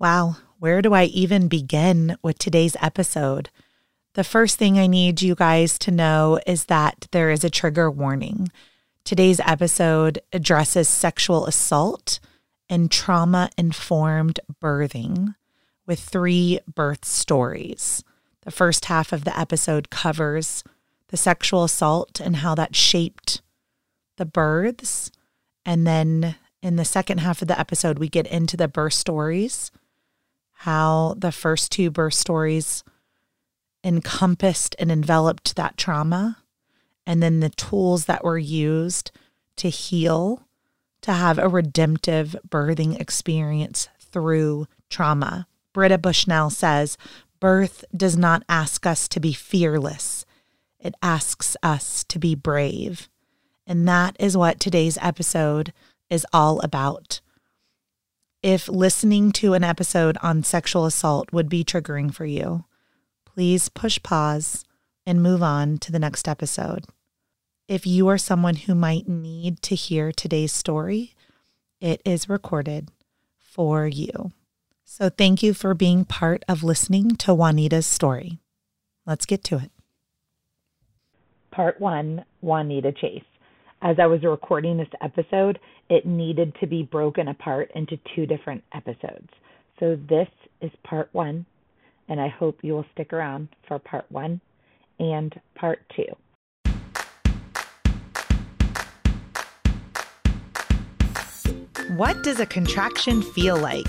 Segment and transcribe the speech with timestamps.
[0.00, 3.50] Wow, where do I even begin with today's episode?
[4.14, 7.90] The first thing I need you guys to know is that there is a trigger
[7.90, 8.48] warning.
[9.04, 12.18] Today's episode addresses sexual assault
[12.70, 15.34] and trauma informed birthing
[15.86, 18.02] with three birth stories.
[18.46, 20.64] The first half of the episode covers
[21.08, 23.42] the sexual assault and how that shaped
[24.16, 25.10] the births.
[25.66, 29.70] And then in the second half of the episode, we get into the birth stories
[30.64, 32.84] how the first two birth stories
[33.82, 36.36] encompassed and enveloped that trauma,
[37.06, 39.10] and then the tools that were used
[39.56, 40.46] to heal,
[41.00, 45.46] to have a redemptive birthing experience through trauma.
[45.72, 46.98] Britta Bushnell says,
[47.40, 50.26] Birth does not ask us to be fearless,
[50.78, 53.08] it asks us to be brave.
[53.66, 55.72] And that is what today's episode
[56.10, 57.22] is all about.
[58.42, 62.64] If listening to an episode on sexual assault would be triggering for you,
[63.26, 64.64] please push pause
[65.04, 66.86] and move on to the next episode.
[67.68, 71.14] If you are someone who might need to hear today's story,
[71.82, 72.88] it is recorded
[73.36, 74.32] for you.
[74.84, 78.38] So thank you for being part of listening to Juanita's story.
[79.04, 79.70] Let's get to it.
[81.50, 83.22] Part one Juanita Chase
[83.82, 88.62] as I was recording this episode, it needed to be broken apart into two different
[88.74, 89.28] episodes.
[89.78, 90.28] So this
[90.60, 91.46] is part one,
[92.08, 94.40] and I hope you will stick around for part one
[94.98, 96.04] and part two.
[101.96, 103.86] What does a contraction feel like?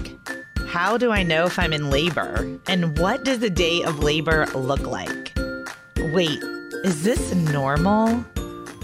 [0.68, 2.60] How do I know if I'm in labor?
[2.68, 5.34] And what does a day of labor look like?
[6.14, 6.40] Wait,
[6.84, 8.26] is this normal?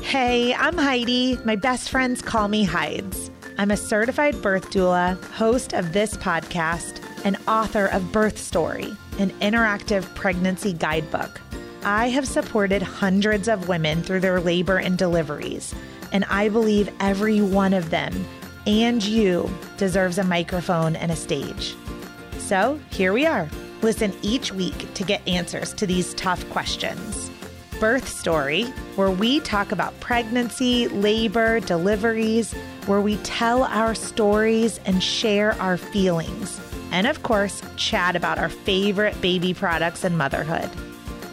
[0.08, 1.38] Hey, I'm Heidi.
[1.44, 3.30] My best friends call me Hides.
[3.58, 9.32] I'm a certified birth doula, host of this podcast, and author of Birth Story, an
[9.42, 11.42] interactive pregnancy guidebook.
[11.84, 15.76] I have supported hundreds of women through their labor and deliveries,
[16.14, 18.26] and I believe every one of them
[18.66, 21.76] and you deserves a microphone and a stage.
[22.38, 23.50] So here we are.
[23.82, 27.30] Listen each week to get answers to these tough questions.
[27.80, 28.64] Birth Story,
[28.96, 32.54] where we talk about pregnancy, labor, deliveries,
[32.88, 36.60] where we tell our stories and share our feelings.
[36.92, 40.70] And of course, chat about our favorite baby products and motherhood.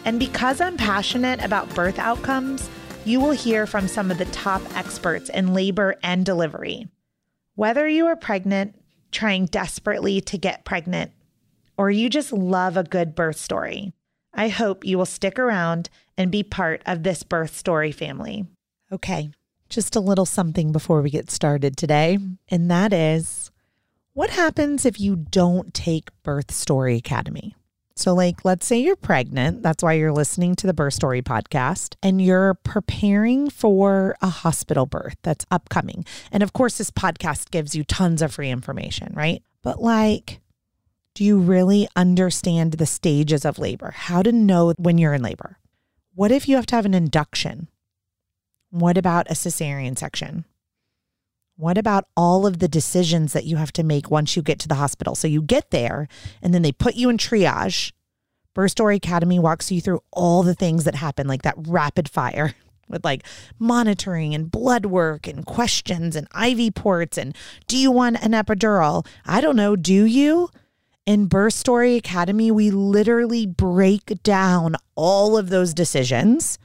[0.03, 2.69] And because I'm passionate about birth outcomes,
[3.05, 6.87] you will hear from some of the top experts in labor and delivery.
[7.55, 8.79] Whether you are pregnant,
[9.11, 11.11] trying desperately to get pregnant,
[11.77, 13.93] or you just love a good birth story,
[14.35, 18.45] I hope you will stick around and be part of this birth story family.
[18.91, 19.29] Okay,
[19.69, 22.17] just a little something before we get started today,
[22.49, 23.51] and that is
[24.15, 27.53] what happens if you don't take Birth Story Academy?
[27.97, 29.61] So, like, let's say you're pregnant.
[29.61, 34.85] That's why you're listening to the Birth Story podcast and you're preparing for a hospital
[34.85, 36.05] birth that's upcoming.
[36.31, 39.43] And of course, this podcast gives you tons of free information, right?
[39.63, 40.39] But, like,
[41.15, 43.91] do you really understand the stages of labor?
[43.91, 45.57] How to know when you're in labor?
[46.13, 47.69] What if you have to have an induction?
[48.69, 50.43] What about a cesarean section?
[51.55, 54.67] What about all of the decisions that you have to make once you get to
[54.67, 55.15] the hospital?
[55.15, 56.09] So you get there
[56.41, 57.93] and then they put you in triage.
[58.53, 62.53] Birth Story Academy walks you through all the things that happen, like that rapid fire
[62.89, 63.23] with like
[63.57, 67.33] monitoring and blood work and questions and IV ports and
[67.67, 69.07] do you want an epidural?
[69.25, 69.77] I don't know.
[69.77, 70.49] Do you?
[71.05, 76.57] In Birth Story Academy, we literally break down all of those decisions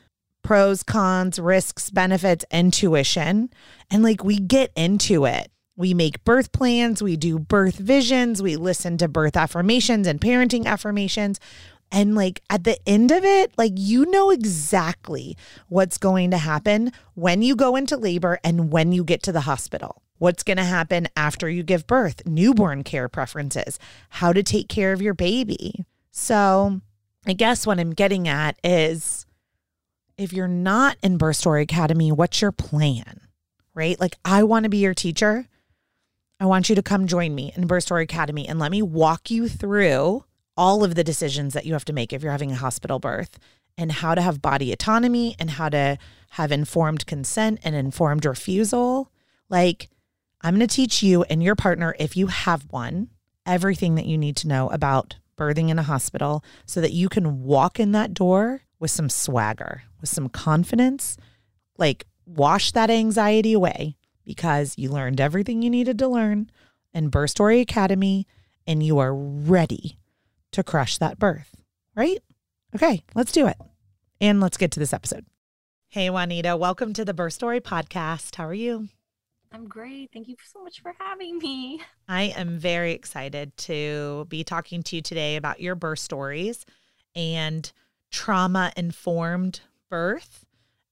[0.42, 3.50] pros, cons, risks, benefits, intuition.
[3.90, 5.50] And like we get into it.
[5.76, 10.64] We make birth plans, we do birth visions, we listen to birth affirmations and parenting
[10.64, 11.38] affirmations.
[11.92, 15.36] And like at the end of it, like you know exactly
[15.68, 19.42] what's going to happen when you go into labor and when you get to the
[19.42, 23.78] hospital what's going to happen after you give birth, newborn care preferences,
[24.10, 25.86] how to take care of your baby.
[26.12, 26.82] So,
[27.26, 29.24] I guess what I'm getting at is
[30.18, 33.22] if you're not in Birth Story Academy, what's your plan?
[33.74, 33.98] Right?
[33.98, 35.48] Like, I want to be your teacher.
[36.38, 39.30] I want you to come join me in Birth Story Academy and let me walk
[39.30, 40.24] you through
[40.54, 43.38] all of the decisions that you have to make if you're having a hospital birth
[43.78, 45.96] and how to have body autonomy and how to
[46.32, 49.10] have informed consent and informed refusal.
[49.48, 49.88] Like,
[50.42, 53.08] I'm going to teach you and your partner, if you have one,
[53.44, 57.42] everything that you need to know about birthing in a hospital so that you can
[57.42, 61.18] walk in that door with some swagger, with some confidence,
[61.76, 66.50] like wash that anxiety away because you learned everything you needed to learn
[66.94, 68.26] in Birth Story Academy
[68.66, 69.98] and you are ready
[70.52, 71.54] to crush that birth,
[71.94, 72.18] right?
[72.74, 73.56] Okay, let's do it.
[74.22, 75.26] And let's get to this episode.
[75.88, 78.36] Hey, Juanita, welcome to the Birth Story Podcast.
[78.36, 78.88] How are you?
[79.52, 80.10] I'm great.
[80.12, 81.80] Thank you so much for having me.
[82.08, 86.64] I am very excited to be talking to you today about your birth stories
[87.16, 87.70] and
[88.12, 90.44] trauma informed birth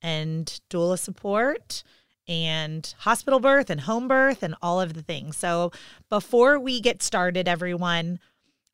[0.03, 1.85] and doula support
[2.27, 5.37] and hospital birth and home birth and all of the things.
[5.37, 5.73] So,
[6.09, 8.19] before we get started, everyone,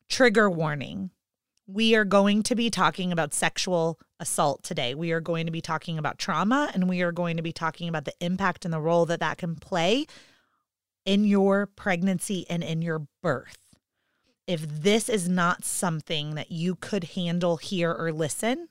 [0.09, 1.11] trigger warning.
[1.67, 4.93] We are going to be talking about sexual assault today.
[4.93, 7.89] We are going to be talking about trauma and we are going to be talking
[7.89, 10.05] about the impact and the role that that can play
[11.05, 13.57] in your pregnancy and in your birth.
[14.47, 18.69] If this is not something that you could handle, hear, or listen,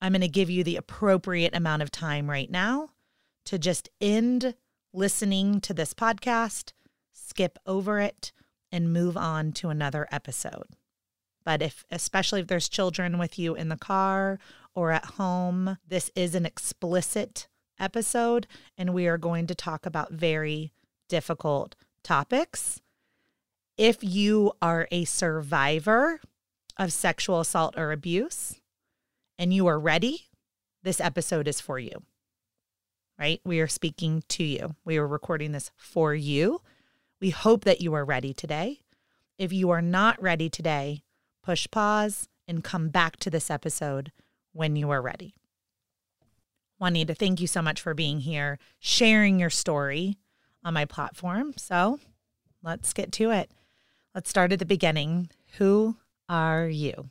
[0.00, 2.90] I'm going to give you the appropriate amount of time right now
[3.46, 4.54] to just end
[4.92, 6.72] listening to this podcast,
[7.12, 8.32] skip over it,
[8.70, 10.68] and move on to another episode.
[11.44, 14.38] But if, especially if there's children with you in the car
[14.74, 17.48] or at home, this is an explicit
[17.78, 18.46] episode,
[18.76, 20.72] and we are going to talk about very
[21.08, 22.80] difficult topics.
[23.76, 26.20] If you are a survivor
[26.76, 28.60] of sexual assault or abuse
[29.38, 30.28] and you are ready,
[30.82, 32.02] this episode is for you.
[33.18, 33.40] Right?
[33.44, 34.76] We are speaking to you.
[34.84, 36.62] We are recording this for you.
[37.20, 38.80] We hope that you are ready today.
[39.36, 41.02] If you are not ready today,
[41.42, 44.12] push pause and come back to this episode
[44.52, 45.34] when you are ready.
[46.78, 50.16] Juanita, thank you so much for being here, sharing your story
[50.64, 51.54] on my platform.
[51.56, 52.00] So
[52.62, 53.50] let's get to it.
[54.14, 55.30] Let's start at the beginning.
[55.58, 55.96] Who
[56.28, 57.10] are you?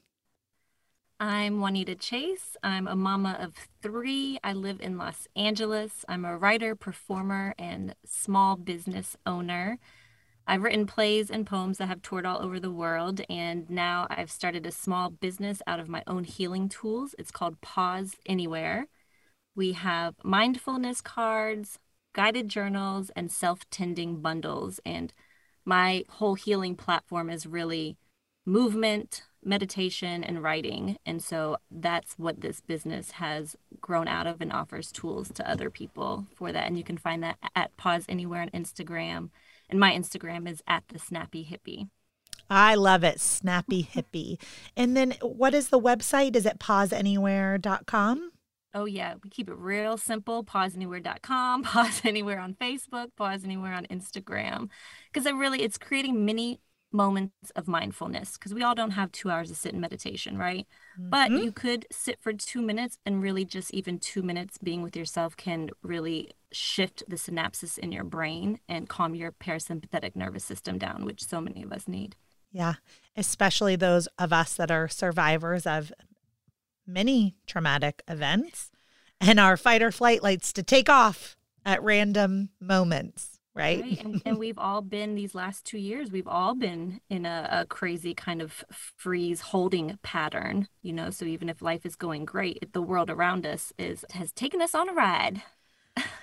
[1.22, 2.56] I'm Juanita Chase.
[2.64, 4.40] I'm a mama of three.
[4.44, 6.06] I live in Los Angeles.
[6.08, 9.80] I'm a writer, performer, and small business owner.
[10.50, 14.31] I've written plays and poems that have toured all over the world, and now I've
[14.31, 17.13] started a small business out of my own healing tools.
[17.19, 18.88] It's called Pause Anywhere.
[19.56, 21.78] We have mindfulness cards,
[22.13, 24.80] guided journals, and self tending bundles.
[24.84, 25.13] And
[25.66, 27.98] my whole healing platform is really
[28.44, 30.98] movement, meditation, and writing.
[31.06, 35.69] And so that's what this business has grown out of and offers tools to other
[35.69, 36.66] people for that.
[36.66, 39.30] And you can find that at Pause Anywhere on Instagram
[39.69, 41.89] and my Instagram is at the Snappy Hippie.
[42.50, 43.19] I love it.
[43.19, 44.42] Snappy Hippie.
[44.75, 46.36] And then what is the website?
[46.36, 48.31] Is it pauseanywhere.com?
[48.74, 49.16] Oh, yeah.
[49.24, 50.44] We keep it real simple.
[50.44, 54.69] Pauseanywhere.com, pause anywhere on Facebook, pause anywhere on Instagram.
[55.12, 56.60] Because it really, it's creating mini
[56.92, 60.68] moments of mindfulness because we all don't have two hours to sit in meditation, right?
[61.00, 61.10] Mm-hmm.
[61.10, 64.95] But you could sit for two minutes and really just even two minutes being with
[64.95, 70.78] yourself can really shift the synapses in your brain and calm your parasympathetic nervous system
[70.78, 72.16] down, which so many of us need.
[72.51, 72.75] Yeah,
[73.16, 75.94] especially those of us that are survivors of
[76.88, 78.72] many traumatic events
[79.22, 83.81] and our fight or flight lights to take off at random moments right?
[83.81, 84.04] right.
[84.04, 87.66] And, and, we've all been these last two years, we've all been in a, a,
[87.66, 91.10] crazy kind of freeze holding pattern, you know.
[91.10, 94.74] So even if life is going great, the world around us is has taken us
[94.74, 95.42] on a ride.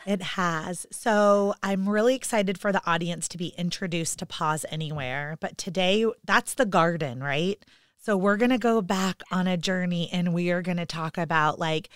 [0.06, 0.87] It has.
[0.90, 5.37] So I'm really excited for the audience to be introduced to Pause Anywhere.
[5.40, 7.62] But today, that's the garden, right?
[7.99, 11.19] So we're going to go back on a journey and we are going to talk
[11.19, 11.89] about like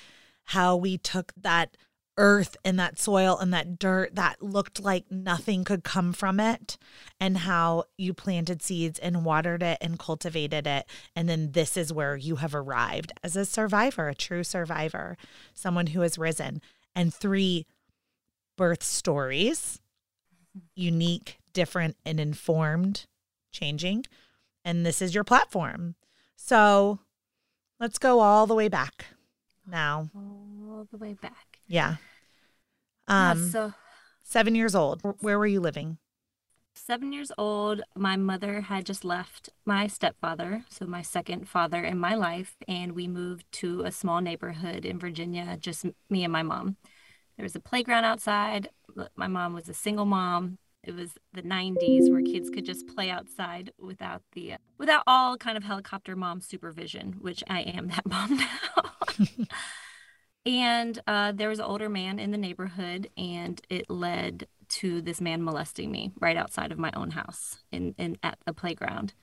[0.45, 1.77] how we took that
[2.17, 6.77] earth and that soil and that dirt that looked like nothing could come from it
[7.19, 10.85] and how you planted seeds and watered it and cultivated it
[11.17, 15.17] and then this is where you have arrived as a survivor a true survivor
[15.55, 16.61] someone who has risen
[16.95, 17.65] and three
[18.57, 19.81] birth stories
[20.75, 23.07] unique different and informed
[23.53, 24.05] changing
[24.65, 25.95] and this is your platform
[26.37, 27.01] so
[27.79, 29.07] let's go all the way back
[29.67, 31.97] now all the way back yeah
[33.11, 33.75] um, yeah, so
[34.23, 35.03] seven years old.
[35.21, 35.99] Where were you living?
[36.75, 37.83] Seven years old.
[37.97, 42.93] My mother had just left my stepfather, so my second father in my life, and
[42.93, 46.77] we moved to a small neighborhood in Virginia, just me and my mom.
[47.41, 48.69] There was a playground outside.
[49.17, 50.59] My mom was a single mom.
[50.85, 55.57] It was the 90s where kids could just play outside without the without all kind
[55.57, 59.47] of helicopter mom supervision, which I am that mom now.
[60.45, 65.23] And uh, there was an older man in the neighborhood, and it led to this
[65.23, 69.15] man molesting me right outside of my own house in, in at a playground.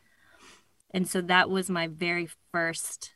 [0.90, 3.12] And so that was my very first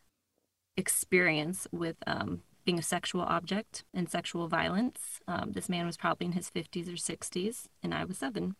[0.78, 5.20] experience with um, being a sexual object and sexual violence.
[5.28, 8.56] Um, this man was probably in his 50s or 60s, and I was seven.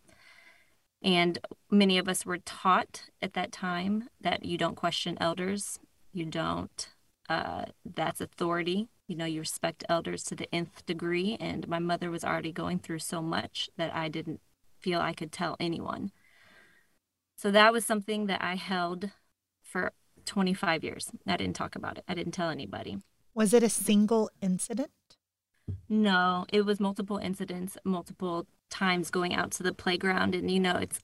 [1.02, 1.38] And
[1.70, 5.78] many of us were taught at that time that you don't question elders,
[6.12, 6.88] you don't,
[7.28, 8.88] uh, that's authority.
[9.08, 11.36] You know, you respect elders to the nth degree.
[11.40, 14.40] And my mother was already going through so much that I didn't
[14.78, 16.12] feel I could tell anyone.
[17.36, 19.10] So that was something that I held
[19.62, 19.92] for
[20.24, 21.10] 25 years.
[21.26, 22.98] I didn't talk about it, I didn't tell anybody.
[23.34, 24.90] Was it a single incident?
[25.88, 30.34] No, it was multiple incidents, multiple times going out to the playground.
[30.34, 31.00] And, you know, it's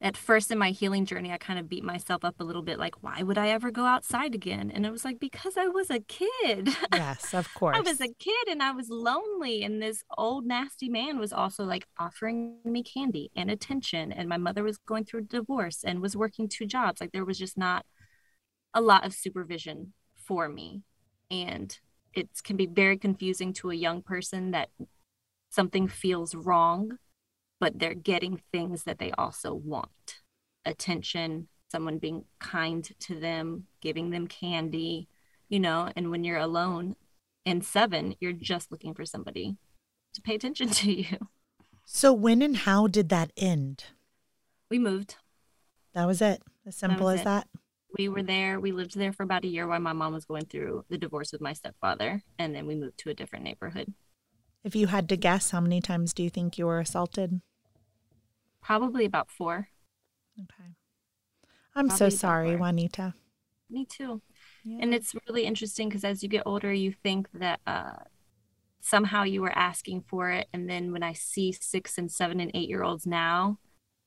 [0.00, 2.78] at first in my healing journey, I kind of beat myself up a little bit
[2.78, 4.70] like, why would I ever go outside again?
[4.72, 6.68] And it was like, because I was a kid.
[6.92, 7.76] Yes, of course.
[7.76, 9.64] I was a kid and I was lonely.
[9.64, 14.12] And this old, nasty man was also like offering me candy and attention.
[14.12, 17.00] And my mother was going through a divorce and was working two jobs.
[17.00, 17.84] Like, there was just not
[18.74, 20.82] a lot of supervision for me.
[21.30, 21.78] And
[22.14, 24.70] it can be very confusing to a young person that
[25.50, 26.98] something feels wrong,
[27.60, 30.20] but they're getting things that they also want
[30.64, 35.08] attention, someone being kind to them, giving them candy,
[35.48, 35.90] you know.
[35.96, 36.96] And when you're alone
[37.44, 39.56] in seven, you're just looking for somebody
[40.14, 41.28] to pay attention to you.
[41.84, 43.84] So, when and how did that end?
[44.70, 45.16] We moved.
[45.94, 46.42] That was it.
[46.66, 47.24] As simple That as it.
[47.24, 47.48] that.
[47.96, 48.60] We were there.
[48.60, 51.32] We lived there for about a year while my mom was going through the divorce
[51.32, 52.22] with my stepfather.
[52.38, 53.92] And then we moved to a different neighborhood.
[54.62, 57.40] If you had to guess, how many times do you think you were assaulted?
[58.62, 59.68] Probably about four.
[60.38, 60.74] Okay.
[61.74, 62.58] I'm so Probably about sorry, four.
[62.58, 63.14] Juanita.
[63.70, 64.20] Me too.
[64.64, 64.78] Yeah.
[64.82, 67.92] And it's really interesting because as you get older, you think that uh,
[68.80, 70.48] somehow you were asking for it.
[70.52, 73.58] And then when I see six and seven and eight year olds now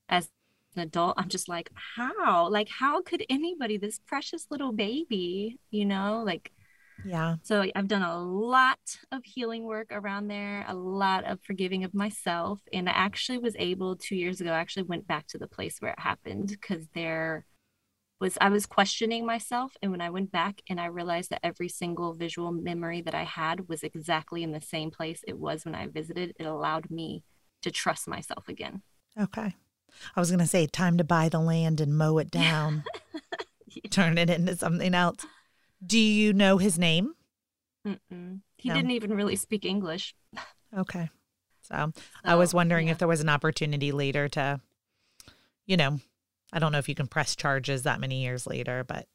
[0.10, 0.30] as
[0.76, 2.50] an adult, I'm just like, how?
[2.50, 6.52] Like, how could anybody, this precious little baby, you know, like,
[7.06, 7.36] yeah.
[7.42, 8.80] so I've done a lot
[9.12, 12.60] of healing work around there, a lot of forgiving of myself.
[12.72, 15.78] And I actually was able two years ago, I actually went back to the place
[15.80, 17.46] where it happened because there
[18.20, 19.76] was, I was questioning myself.
[19.82, 23.24] And when I went back and I realized that every single visual memory that I
[23.24, 27.24] had was exactly in the same place it was when I visited, it allowed me
[27.64, 28.84] to trust myself again.
[29.20, 29.56] Okay.
[30.16, 32.84] I was going to say, time to buy the land and mow it down,
[33.90, 35.26] turn it into something else.
[35.86, 37.14] Do you know his name?
[37.88, 38.42] Mm-mm.
[38.58, 38.76] He No.
[38.76, 40.16] didn't even really speak English.
[40.78, 41.10] Okay.
[41.64, 41.92] So,
[42.24, 42.94] I was wondering yeah.
[42.94, 44.60] if there was an opportunity later to,
[45.66, 46.00] you know,
[46.54, 49.08] I don't know if you can press charges that many years later, but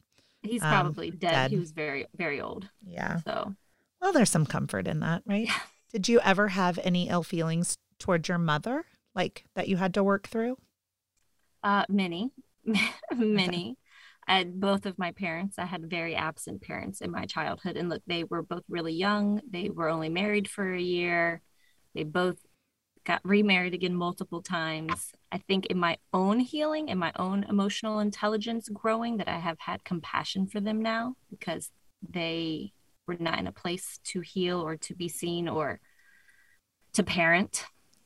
[0.43, 1.51] He's Um, probably dead.
[1.51, 2.69] He was very, very old.
[2.87, 3.19] yeah.
[3.25, 3.55] So
[4.01, 5.49] Well, there's some comfort in that, right?
[5.93, 10.05] Did you ever have any ill feelings towards your mother, like that you had to
[10.05, 10.57] work through?
[11.67, 12.31] Uh, many,
[13.17, 13.77] many.
[14.29, 15.59] I had both of my parents.
[15.59, 17.77] I had very absent parents in my childhood.
[17.77, 19.41] And look, they were both really young.
[19.51, 21.43] They were only married for a year.
[21.93, 22.37] They both
[23.05, 25.11] got remarried again multiple times.
[25.33, 29.59] I think in my own healing and my own emotional intelligence growing, that I have
[29.59, 31.73] had compassion for them now because
[32.09, 32.75] they
[33.09, 35.81] were not in a place to heal or to be seen or
[36.93, 37.65] to parent.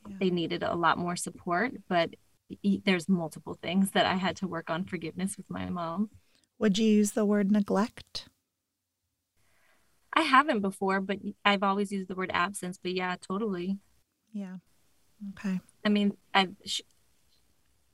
[0.09, 0.17] Yeah.
[0.19, 2.09] They needed a lot more support, but
[2.85, 6.09] there's multiple things that I had to work on forgiveness with my mom.
[6.59, 8.27] Would you use the word neglect?
[10.13, 12.77] I haven't before, but I've always used the word absence.
[12.81, 13.77] But yeah, totally.
[14.33, 14.57] Yeah.
[15.31, 15.59] Okay.
[15.85, 16.81] I mean, I sh-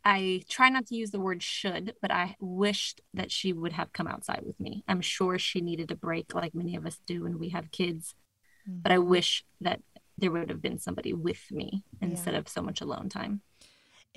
[0.04, 3.92] I try not to use the word should, but I wished that she would have
[3.92, 4.84] come outside with me.
[4.88, 8.16] I'm sure she needed a break, like many of us do when we have kids.
[8.70, 8.84] Mm.
[8.84, 9.82] But I wish that
[10.18, 13.42] there would have been somebody with me instead of so much alone time.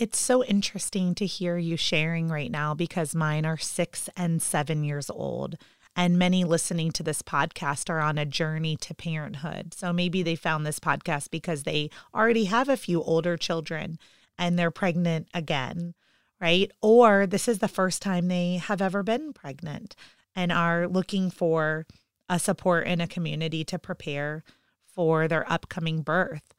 [0.01, 4.83] It's so interesting to hear you sharing right now because mine are six and seven
[4.83, 5.57] years old.
[5.95, 9.75] And many listening to this podcast are on a journey to parenthood.
[9.75, 13.99] So maybe they found this podcast because they already have a few older children
[14.39, 15.93] and they're pregnant again,
[16.41, 16.73] right?
[16.81, 19.97] Or this is the first time they have ever been pregnant
[20.35, 21.85] and are looking for
[22.27, 24.45] a support in a community to prepare
[24.87, 26.55] for their upcoming birth.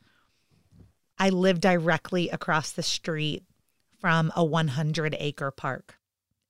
[1.22, 3.44] I live directly across the street
[4.00, 6.00] from a 100 acre park.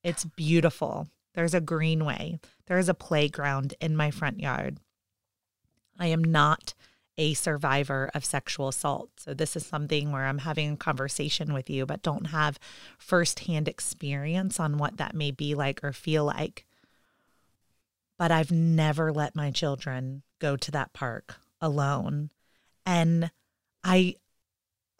[0.01, 1.09] It's beautiful.
[1.33, 4.77] There's a greenway, there's a playground in my front yard.
[5.99, 6.73] I am not
[7.17, 9.09] a survivor of sexual assault.
[9.17, 12.57] So, this is something where I'm having a conversation with you, but don't have
[12.97, 16.65] firsthand experience on what that may be like or feel like.
[18.17, 22.29] But I've never let my children go to that park alone.
[22.85, 23.31] And
[23.83, 24.15] I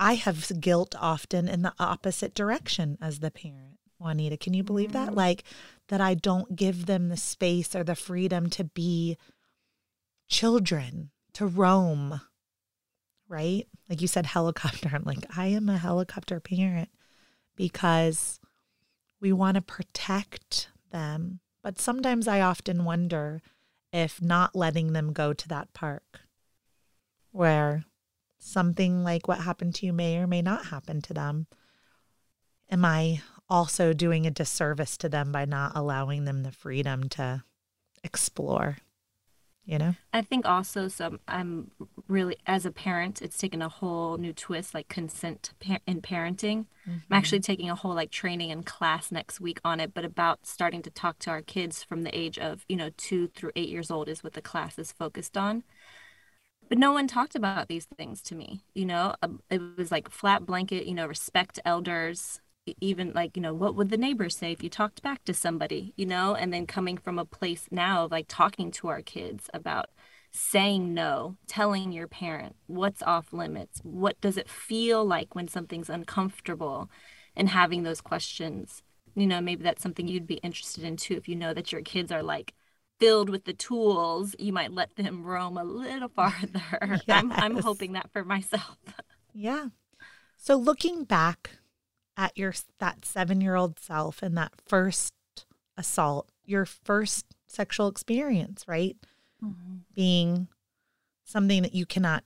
[0.02, 3.78] I have guilt often in the opposite direction as the parent.
[4.00, 5.10] Juanita, can you believe that?
[5.10, 5.16] Mhm.
[5.16, 5.44] Like
[5.90, 9.16] that I don't give them the space or the freedom to be
[10.28, 12.20] children, to roam.
[13.28, 13.68] Right?
[13.88, 14.90] Like you said helicopter.
[14.92, 16.90] I'm like, I am a helicopter parent
[17.56, 18.40] because
[19.20, 21.42] we want to protect them.
[21.62, 23.44] But sometimes I often wonder
[23.94, 26.22] if not letting them go to that park
[27.30, 27.86] where
[28.42, 31.46] something like what happened to you may or may not happen to them.
[32.70, 37.44] Am I also doing a disservice to them by not allowing them the freedom to
[38.04, 38.78] explore?
[39.64, 39.96] You know?
[40.12, 41.70] I think also some I'm
[42.08, 45.52] really as a parent, it's taken a whole new twist like consent
[45.86, 46.66] in parenting.
[46.88, 46.98] Mm-hmm.
[47.10, 50.48] I'm actually taking a whole like training and class next week on it, but about
[50.48, 53.70] starting to talk to our kids from the age of, you know, 2 through 8
[53.70, 55.64] years old is what the class is focused on
[56.72, 59.14] but no one talked about these things to me you know?
[59.22, 62.40] Um, it was like flat blanket you know respect elders
[62.80, 65.94] even like you know what would the neighbors say if you talked back to somebody
[65.98, 66.34] you know?
[66.34, 69.88] And then coming from a place now of like talking to our kids about
[70.32, 75.90] saying no telling your parent what's off limits what does it feel like when something's
[75.90, 76.90] uncomfortable
[77.36, 78.82] and having those questions.
[79.14, 81.82] You know maybe that's something you'd be interested in too if you know that your
[81.82, 82.54] kids are like
[83.02, 86.62] filled with the tools, you might let them roam a little farther.
[86.82, 87.02] Yes.
[87.10, 88.78] I'm, I'm hoping that for myself.
[89.34, 89.68] Yeah.
[90.36, 91.52] So looking back
[92.18, 95.14] at your that 7-year-old self and that first
[95.78, 98.98] assault, your first sexual experience, right?
[99.42, 99.76] Mm-hmm.
[99.96, 100.50] Being
[101.24, 102.26] something that you cannot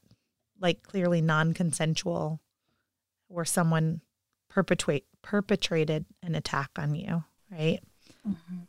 [0.60, 2.39] like clearly non-consensual
[3.27, 4.01] where someone
[4.50, 7.82] perpetrate perpetrated an attack on you, right?
[8.27, 8.62] Mm-hmm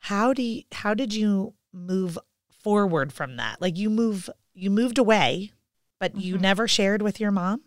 [0.00, 2.18] how do you, how did you move
[2.62, 3.60] forward from that?
[3.60, 5.52] Like you move you moved away,
[5.98, 6.20] but mm-hmm.
[6.20, 7.62] you never shared with your mom?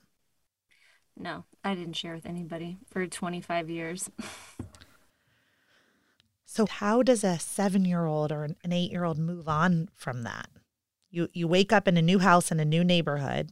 [1.18, 4.10] No, I didn't share with anybody for 25 years.
[6.46, 10.48] so how does a 7-year-old or an 8-year-old move on from that?
[11.12, 13.52] You you wake up in a new house in a new neighborhood.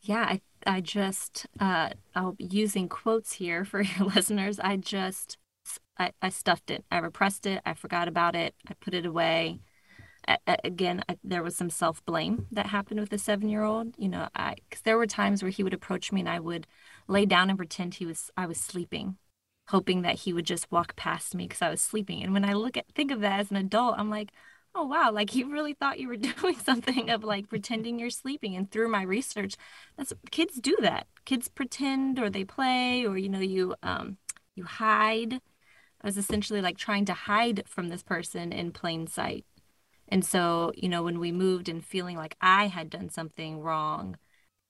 [0.00, 4.60] Yeah, I I just uh I'll be using quotes here for your listeners.
[4.60, 5.36] I just
[5.98, 6.84] I, I stuffed it.
[6.90, 7.60] I repressed it.
[7.66, 8.54] I forgot about it.
[8.68, 9.60] I put it away.
[10.64, 13.94] again, I, there was some self blame that happened with the seven year old.
[13.98, 16.66] You know, I because there were times where he would approach me and I would
[17.08, 19.16] lay down and pretend he was I was sleeping,
[19.68, 22.22] hoping that he would just walk past me because I was sleeping.
[22.22, 24.32] And when I look at think of that as an adult, I'm like,
[24.74, 28.56] oh wow, like you really thought you were doing something of like pretending you're sleeping.
[28.56, 29.56] And through my research,
[29.96, 31.06] that's kids do that.
[31.24, 34.18] Kids pretend or they play or you know you um
[34.54, 35.40] you hide
[36.02, 39.44] I was essentially like trying to hide from this person in plain sight.
[40.08, 44.16] And so, you know, when we moved and feeling like I had done something wrong,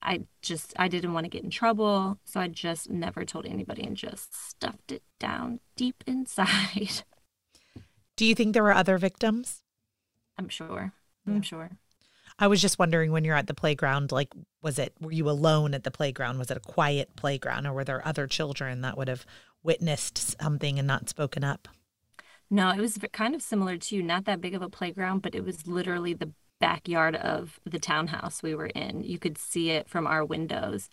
[0.02, 3.82] I just I didn't want to get in trouble, so I just never told anybody
[3.82, 7.02] and just stuffed it down deep inside.
[8.16, 9.60] Do you think there were other victims?
[10.36, 10.92] I'm sure.
[11.26, 11.34] Yeah.
[11.34, 11.70] I'm sure.
[12.38, 15.74] I was just wondering when you're at the playground, like, was it, were you alone
[15.74, 16.38] at the playground?
[16.38, 19.26] Was it a quiet playground or were there other children that would have
[19.62, 21.68] witnessed something and not spoken up?
[22.50, 24.02] No, it was kind of similar to you.
[24.02, 28.42] Not that big of a playground, but it was literally the backyard of the townhouse
[28.42, 29.02] we were in.
[29.02, 30.88] You could see it from our windows.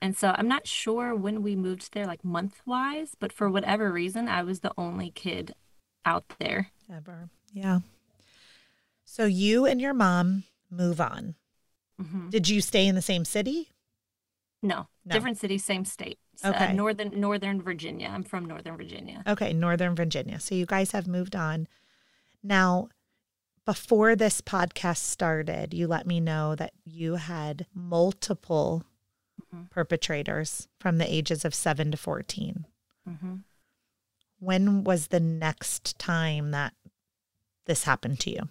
[0.00, 3.90] And so I'm not sure when we moved there, like month wise, but for whatever
[3.90, 5.54] reason, I was the only kid
[6.04, 6.70] out there.
[6.92, 7.30] Ever.
[7.52, 7.80] Yeah.
[9.04, 11.34] So you and your mom move on.
[12.00, 12.30] Mm-hmm.
[12.30, 13.70] Did you stay in the same city?
[14.62, 15.12] No, no.
[15.12, 16.18] different city, same state.
[16.42, 16.66] Uh, okay.
[16.66, 18.10] Uh, northern Northern Virginia.
[18.12, 19.22] I'm from Northern Virginia.
[19.26, 20.40] Okay, Northern Virginia.
[20.40, 21.68] So you guys have moved on.
[22.42, 22.88] Now,
[23.64, 28.84] before this podcast started, you let me know that you had multiple
[29.40, 29.64] mm-hmm.
[29.70, 32.66] perpetrators from the ages of 7 to 14.
[33.08, 33.34] Mm-hmm.
[34.38, 36.74] When was the next time that
[37.66, 38.48] this happened to you?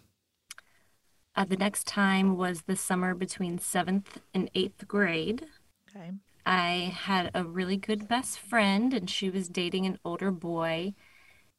[1.36, 5.48] Uh, the next time was the summer between seventh and eighth grade.
[5.89, 6.12] Okay.
[6.46, 10.93] I had a really good best friend, and she was dating an older boy.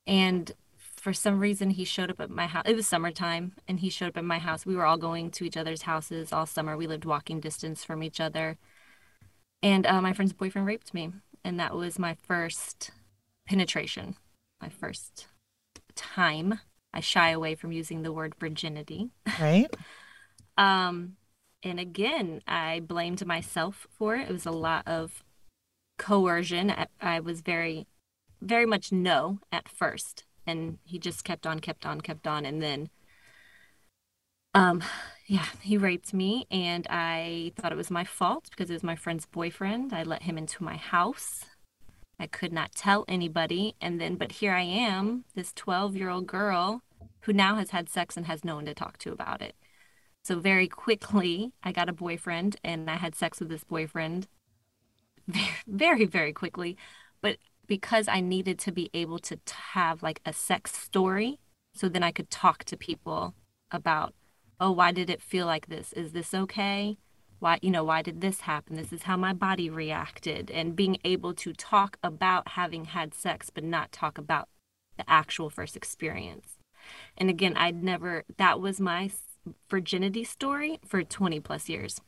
[0.07, 2.65] And for some reason, he showed up at my house.
[2.67, 4.65] It was summertime, and he showed up at my house.
[4.65, 6.77] We were all going to each other's houses all summer.
[6.77, 8.59] We lived walking distance from each other.
[9.63, 11.13] And uh, my friend's boyfriend raped me.
[11.43, 12.91] And that was my first
[13.47, 14.17] penetration,
[14.61, 15.27] my first
[15.95, 16.61] time.
[16.95, 19.11] I shy away from using the word virginity.
[19.41, 19.69] Right.
[20.57, 21.17] um,
[21.65, 24.29] and again, I blamed myself for it.
[24.29, 25.25] It was a lot of
[25.99, 26.71] coercion.
[26.71, 27.89] I, I was very,
[28.41, 30.25] very much no at first.
[30.47, 32.47] And he just kept on, kept on, kept on.
[32.47, 32.91] And then,
[34.55, 34.85] um,
[35.27, 36.47] yeah, he raped me.
[36.49, 39.93] And I thought it was my fault because it was my friend's boyfriend.
[39.93, 41.47] I let him into my house.
[42.21, 43.75] I could not tell anybody.
[43.81, 46.84] And then, but here I am, this 12 year old girl
[47.25, 49.55] who now has had sex and has no one to talk to about it.
[50.23, 54.27] So very quickly, I got a boyfriend and I had sex with this boyfriend
[55.67, 56.77] very, very quickly.
[57.21, 59.39] But because I needed to be able to
[59.73, 61.39] have like a sex story,
[61.75, 63.35] so then I could talk to people
[63.71, 64.15] about,
[64.61, 65.93] oh, why did it feel like this?
[65.95, 66.99] Is this okay?
[67.39, 68.77] Why, you know, why did this happen?
[68.77, 70.51] This is how my body reacted.
[70.51, 74.49] And being able to talk about having had sex, but not talk about
[74.97, 76.54] the actual first experience.
[77.17, 79.11] And again, I'd never, that was my
[79.69, 82.01] virginity story for 20 plus years.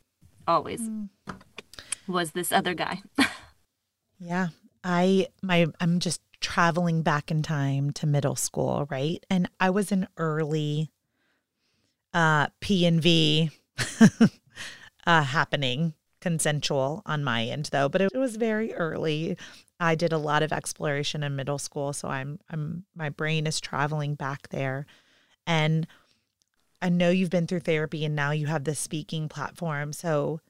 [0.47, 1.09] Always mm.
[2.07, 3.01] was this other guy.
[4.19, 4.47] yeah.
[4.83, 9.23] I, my, I'm just traveling back in time to middle school, right?
[9.29, 10.91] And I was an early
[12.13, 13.51] uh, P and V
[15.05, 19.37] uh, happening, consensual on my end though, but it was very early.
[19.79, 23.59] I did a lot of exploration in middle school, so I'm I'm my brain is
[23.59, 24.85] traveling back there.
[25.45, 25.87] And
[26.81, 29.93] I know you've been through therapy and now you have this speaking platform.
[29.93, 30.41] So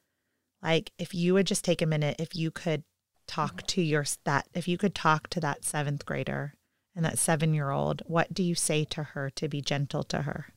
[0.62, 2.84] like if you would just take a minute, if you could
[3.28, 3.68] talk mm-hmm.
[3.68, 6.54] to your that if you could talk to that 7th grader
[6.96, 10.48] and that 7-year-old, what do you say to her to be gentle to her?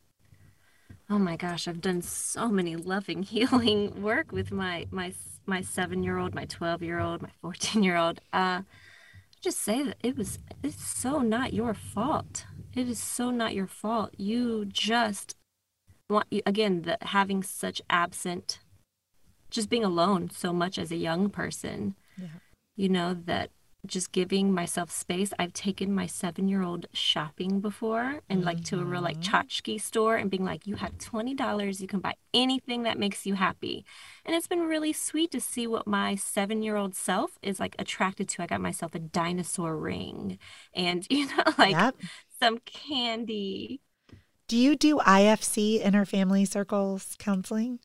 [1.10, 5.12] Oh my gosh, I've done so many loving healing work with my my
[5.46, 8.20] my 7-year-old, my 12-year-old, my 14-year-old.
[8.32, 8.62] Uh
[9.40, 12.46] just say that it was it's so not your fault.
[12.76, 14.14] It is so not your fault.
[14.16, 15.34] You just
[16.08, 18.60] want you again the having such absent
[19.50, 21.96] just being alone so much as a young person.
[22.16, 22.38] Yeah.
[22.76, 23.50] You know that
[23.86, 25.32] just giving myself space.
[25.38, 29.34] I've taken my seven year old shopping before and like to a real like mm-hmm.
[29.36, 33.34] tchotchke store and being like, you have $20, you can buy anything that makes you
[33.34, 33.84] happy.
[34.24, 37.74] And it's been really sweet to see what my seven year old self is like
[37.78, 38.42] attracted to.
[38.42, 40.38] I got myself a dinosaur ring
[40.74, 41.96] and, you know, like yep.
[42.38, 43.80] some candy.
[44.48, 47.78] Do you do IFC, inner family circles counseling?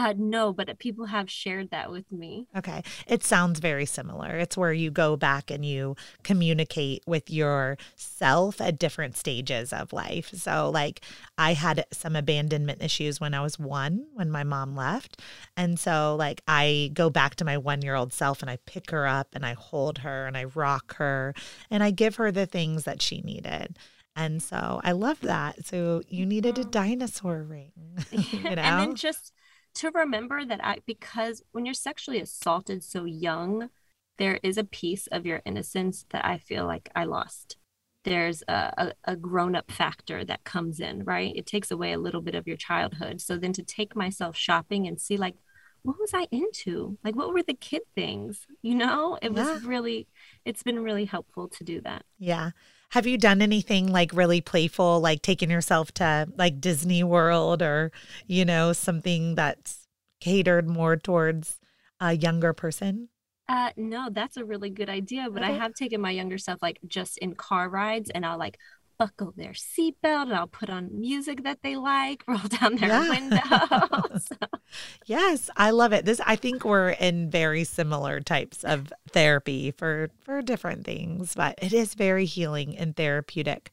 [0.00, 2.46] Uh, no, but people have shared that with me.
[2.56, 2.82] Okay.
[3.06, 4.38] It sounds very similar.
[4.38, 10.30] It's where you go back and you communicate with yourself at different stages of life.
[10.32, 11.02] So, like,
[11.36, 15.20] I had some abandonment issues when I was one, when my mom left.
[15.54, 18.90] And so, like, I go back to my one year old self and I pick
[18.92, 21.34] her up and I hold her and I rock her
[21.70, 23.76] and I give her the things that she needed.
[24.16, 25.66] And so I love that.
[25.66, 27.72] So you needed a dinosaur ring,
[28.10, 28.48] you know?
[28.56, 29.32] and then just
[29.74, 33.70] to remember that I, because when you're sexually assaulted so young,
[34.18, 37.56] there is a piece of your innocence that I feel like I lost.
[38.04, 41.34] There's a, a, a grown up factor that comes in, right?
[41.36, 43.20] It takes away a little bit of your childhood.
[43.20, 45.36] So then to take myself shopping and see, like,
[45.82, 46.98] what was I into?
[47.04, 48.46] Like, what were the kid things?
[48.62, 49.52] You know, it yeah.
[49.52, 50.08] was really,
[50.44, 52.04] it's been really helpful to do that.
[52.18, 52.50] Yeah.
[52.90, 57.92] Have you done anything like really playful, like taking yourself to like Disney World or,
[58.26, 59.86] you know, something that's
[60.20, 61.60] catered more towards
[62.00, 63.08] a younger person?
[63.48, 65.28] Uh, no, that's a really good idea.
[65.30, 65.52] But okay.
[65.52, 68.58] I have taken my younger self like just in car rides and I'll like
[69.00, 73.08] buckle their seatbelt and I'll put on music that they like, roll down their yeah.
[73.08, 74.28] windows.
[75.06, 76.04] yes, I love it.
[76.04, 81.58] This I think we're in very similar types of therapy for for different things, but
[81.62, 83.70] it is very healing and therapeutic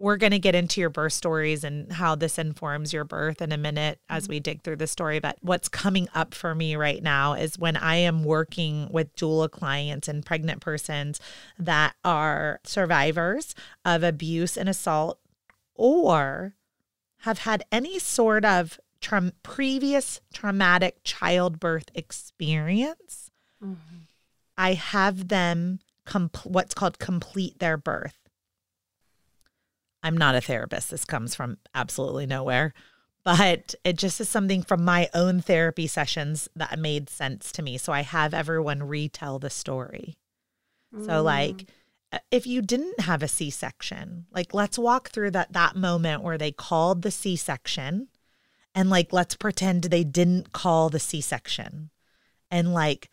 [0.00, 3.52] we're going to get into your birth stories and how this informs your birth in
[3.52, 4.30] a minute as mm-hmm.
[4.30, 5.20] we dig through the story.
[5.20, 9.50] But what's coming up for me right now is when I am working with doula
[9.50, 11.20] clients and pregnant persons
[11.58, 15.20] that are survivors of abuse and assault
[15.74, 16.54] or
[17.18, 23.30] have had any sort of tra- previous traumatic childbirth experience.
[23.62, 23.96] Mm-hmm.
[24.56, 28.19] I have them comp- what's called complete their birth.
[30.02, 30.90] I'm not a therapist.
[30.90, 32.74] This comes from absolutely nowhere.
[33.22, 37.76] But it just is something from my own therapy sessions that made sense to me.
[37.76, 40.16] So I have everyone retell the story.
[40.94, 41.04] Mm.
[41.04, 41.66] So, like,
[42.12, 46.22] uh, if you didn't have a C section, like, let's walk through that that moment
[46.22, 48.08] where they called the C section
[48.74, 51.90] and, like, let's pretend they didn't call the C section.
[52.50, 53.10] And, like,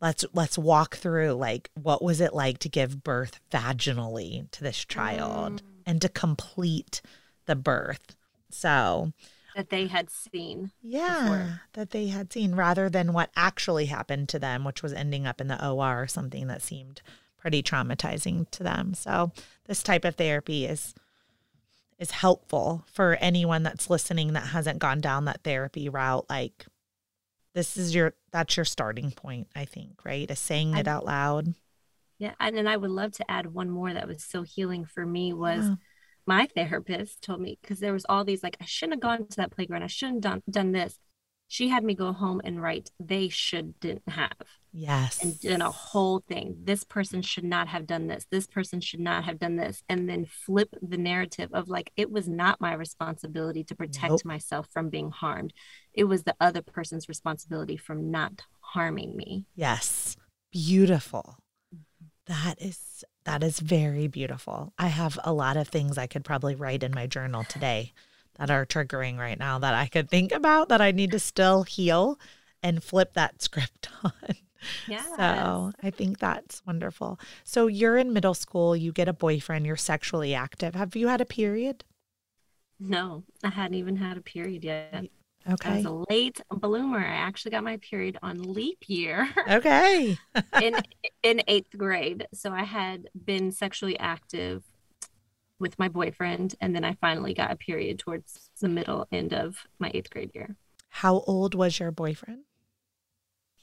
[0.00, 4.84] let's let's walk through like what was it like to give birth vaginally to this
[4.84, 5.73] child mm.
[5.86, 7.00] And to complete
[7.46, 8.16] the birth.
[8.50, 9.12] So
[9.54, 11.60] that they had seen yeah before.
[11.74, 15.40] that they had seen rather than what actually happened to them which was ending up
[15.40, 17.00] in the OR or something that seemed
[17.44, 18.94] pretty traumatizing to them.
[18.94, 19.30] So
[19.66, 20.94] this type of therapy is
[21.98, 26.26] is helpful for anyone that's listening that hasn't gone down that therapy route.
[26.28, 26.66] Like
[27.54, 30.30] this is your that's your starting point i think right?
[30.30, 31.54] Is saying it out loud
[32.24, 35.04] yeah and then i would love to add one more that was so healing for
[35.04, 35.74] me was yeah.
[36.26, 39.36] my therapist told me because there was all these like i shouldn't have gone to
[39.36, 40.98] that playground i shouldn't done done this
[41.48, 44.32] she had me go home and write they should didn't have
[44.76, 45.22] Yes.
[45.22, 48.98] and did a whole thing this person should not have done this this person should
[48.98, 52.72] not have done this and then flip the narrative of like it was not my
[52.74, 54.24] responsibility to protect Nope.
[54.24, 55.52] myself from being harmed
[55.92, 60.16] it was the other person's responsibility from not harming me Yes.
[60.50, 61.36] Beautiful.
[62.26, 64.72] That is that is very beautiful.
[64.78, 67.92] I have a lot of things I could probably write in my journal today
[68.36, 71.62] that are triggering right now that I could think about that I need to still
[71.62, 72.18] heal
[72.62, 74.12] and flip that script on.
[74.88, 77.18] yeah So I think that's wonderful.
[77.44, 80.74] So you're in middle school, you get a boyfriend, you're sexually active.
[80.74, 81.84] Have you had a period?
[82.80, 85.04] no i hadn't even had a period yet
[85.46, 85.76] I Okay.
[85.76, 86.98] was a late bloomer.
[86.98, 90.16] I actually got my period on leap year Okay.
[90.62, 90.74] in
[91.22, 92.26] in eighth grade.
[92.32, 94.62] So I had been sexually active
[95.58, 99.66] with my boyfriend, and then I finally got a period towards the middle end of
[99.78, 100.56] my eighth grade year.
[100.88, 102.44] How old was your boyfriend?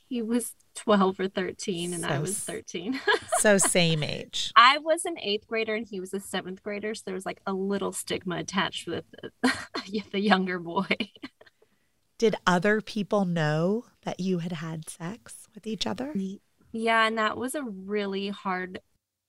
[0.07, 2.99] He was twelve or thirteen, and I was thirteen.
[3.39, 4.51] So same age.
[4.55, 6.93] I was an eighth grader, and he was a seventh grader.
[6.93, 9.05] So there was like a little stigma attached with
[10.11, 10.85] the younger boy.
[12.21, 16.13] Did other people know that you had had sex with each other?
[16.71, 18.79] Yeah, and that was a really hard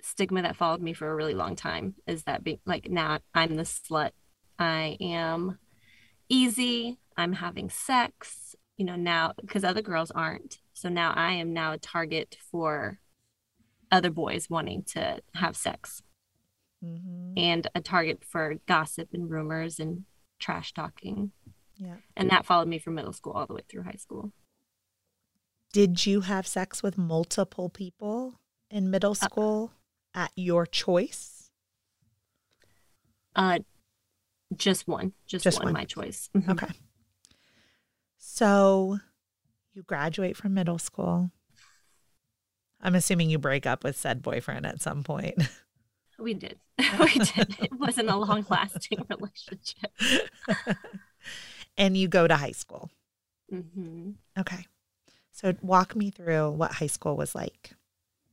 [0.03, 1.95] stigma that followed me for a really long time.
[2.07, 4.11] Is that being like now I'm the slut.
[4.59, 5.59] I am
[6.29, 6.99] easy.
[7.17, 10.59] I'm having sex, you know, now because other girls aren't.
[10.75, 12.99] So now I am now a target for
[13.91, 16.03] other boys wanting to have sex
[16.85, 17.39] Mhm.
[17.39, 20.05] and a target for gossip and rumors and
[20.39, 21.33] trash talking.
[21.83, 21.97] Yeah.
[22.17, 24.31] And that followed me from middle school all the way through high school.
[25.73, 28.35] Did you have sex with multiple people
[28.71, 29.73] in middle school
[30.15, 31.51] at your choice?
[33.35, 33.61] Uh
[34.55, 35.73] just one, just, Just one, one.
[35.73, 36.29] my choice.
[36.49, 36.69] Okay.
[38.19, 38.99] So
[39.73, 41.31] you graduate from middle school.
[42.83, 45.37] I'm assuming you break up with said boyfriend at some point.
[46.19, 46.61] We did.
[47.01, 47.57] we did.
[47.59, 49.91] It wasn't a long lasting relationship.
[51.77, 52.91] And you go to high school.
[53.53, 54.13] Mm-hmm.
[54.39, 54.67] Okay.
[55.33, 57.73] So walk me through what high school was like.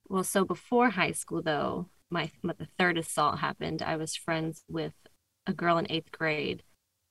[0.07, 3.81] Well, so before high school, though, my, my the third assault happened.
[3.81, 4.93] I was friends with
[5.45, 6.63] a girl in eighth grade,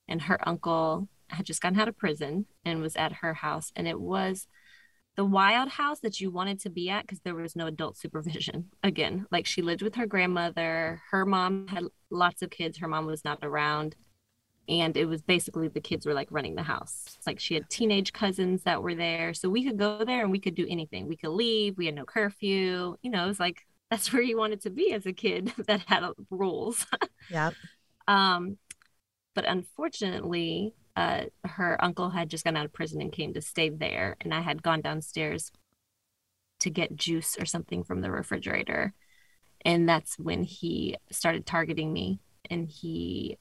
[0.08, 3.86] and her uncle had just gotten out of prison and was at her house, and
[3.86, 4.46] it was
[5.16, 8.70] the wild house that you wanted to be at because there was no adult supervision.
[8.82, 11.02] Again, like she lived with her grandmother.
[11.10, 12.78] Her mom had lots of kids.
[12.78, 13.96] Her mom was not around.
[14.68, 17.16] And it was basically the kids were like running the house.
[17.26, 19.32] Like she had teenage cousins that were there.
[19.32, 21.08] So we could go there and we could do anything.
[21.08, 21.78] We could leave.
[21.78, 22.96] We had no curfew.
[23.00, 25.80] You know, it was like that's where you wanted to be as a kid that
[25.86, 26.86] had uh, rules.
[27.30, 27.50] Yeah.
[28.06, 28.56] Um,
[29.34, 33.68] but unfortunately, uh, her uncle had just gotten out of prison and came to stay
[33.68, 35.52] there, and I had gone downstairs
[36.60, 38.94] to get juice or something from the refrigerator,
[39.62, 43.36] and that's when he started targeting me, and he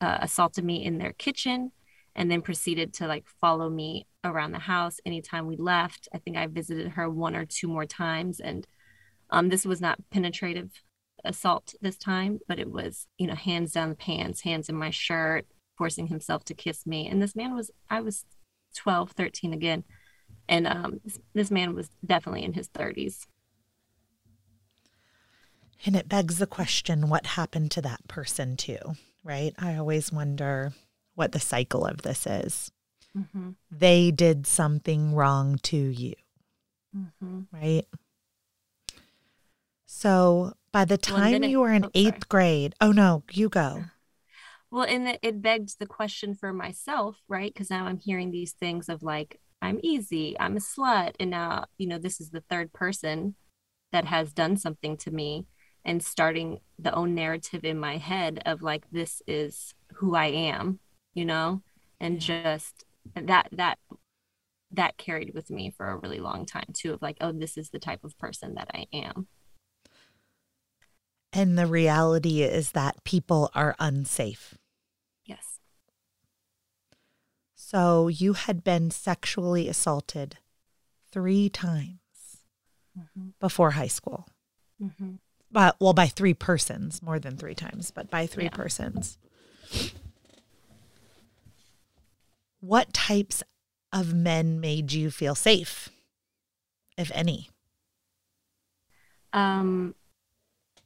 [0.00, 1.72] uh, assaulted me in their kitchen,
[2.14, 6.08] and then proceeded to like follow me around the house anytime we left.
[6.14, 8.66] I think I visited her one or two more times, and
[9.30, 10.70] um, this was not penetrative
[11.24, 14.90] assault this time, but it was, you know, hands down the pants, hands in my
[14.90, 17.08] shirt, forcing himself to kiss me.
[17.08, 18.24] And this man was, I was
[18.76, 19.84] 12, 13 again.
[20.48, 23.26] And um, this, this man was definitely in his 30s.
[25.86, 28.78] And it begs the question what happened to that person too,
[29.24, 29.54] right?
[29.58, 30.72] I always wonder
[31.14, 32.70] what the cycle of this is.
[33.16, 33.50] Mm-hmm.
[33.70, 36.14] They did something wrong to you,
[36.96, 37.42] Mm-hmm.
[37.52, 37.84] right?
[39.86, 42.06] So by the time you were in oh, sorry.
[42.06, 43.84] eighth grade, oh no, you go.
[44.70, 47.52] Well, and it, it begged the question for myself, right?
[47.52, 51.14] Because now I'm hearing these things of like, I'm easy, I'm a slut.
[51.18, 53.34] And now, you know, this is the third person
[53.92, 55.46] that has done something to me
[55.84, 60.78] and starting the own narrative in my head of like, this is who I am,
[61.14, 61.62] you know?
[62.00, 63.78] And just that, that,
[64.70, 67.70] that carried with me for a really long time too of like, oh, this is
[67.70, 69.26] the type of person that I am.
[71.32, 74.56] And the reality is that people are unsafe.
[75.24, 75.60] Yes.
[77.54, 80.38] So you had been sexually assaulted
[81.12, 81.98] three times
[82.98, 83.28] Mm-hmm.
[83.38, 84.26] before high school.
[84.82, 85.14] Mm-hmm.
[85.52, 88.50] But well, by three persons, more than three times, but by three Yeah.
[88.50, 89.18] persons.
[92.60, 93.42] What types
[93.92, 95.88] of men made you feel safe,
[96.96, 97.48] if any?
[99.32, 99.94] Um,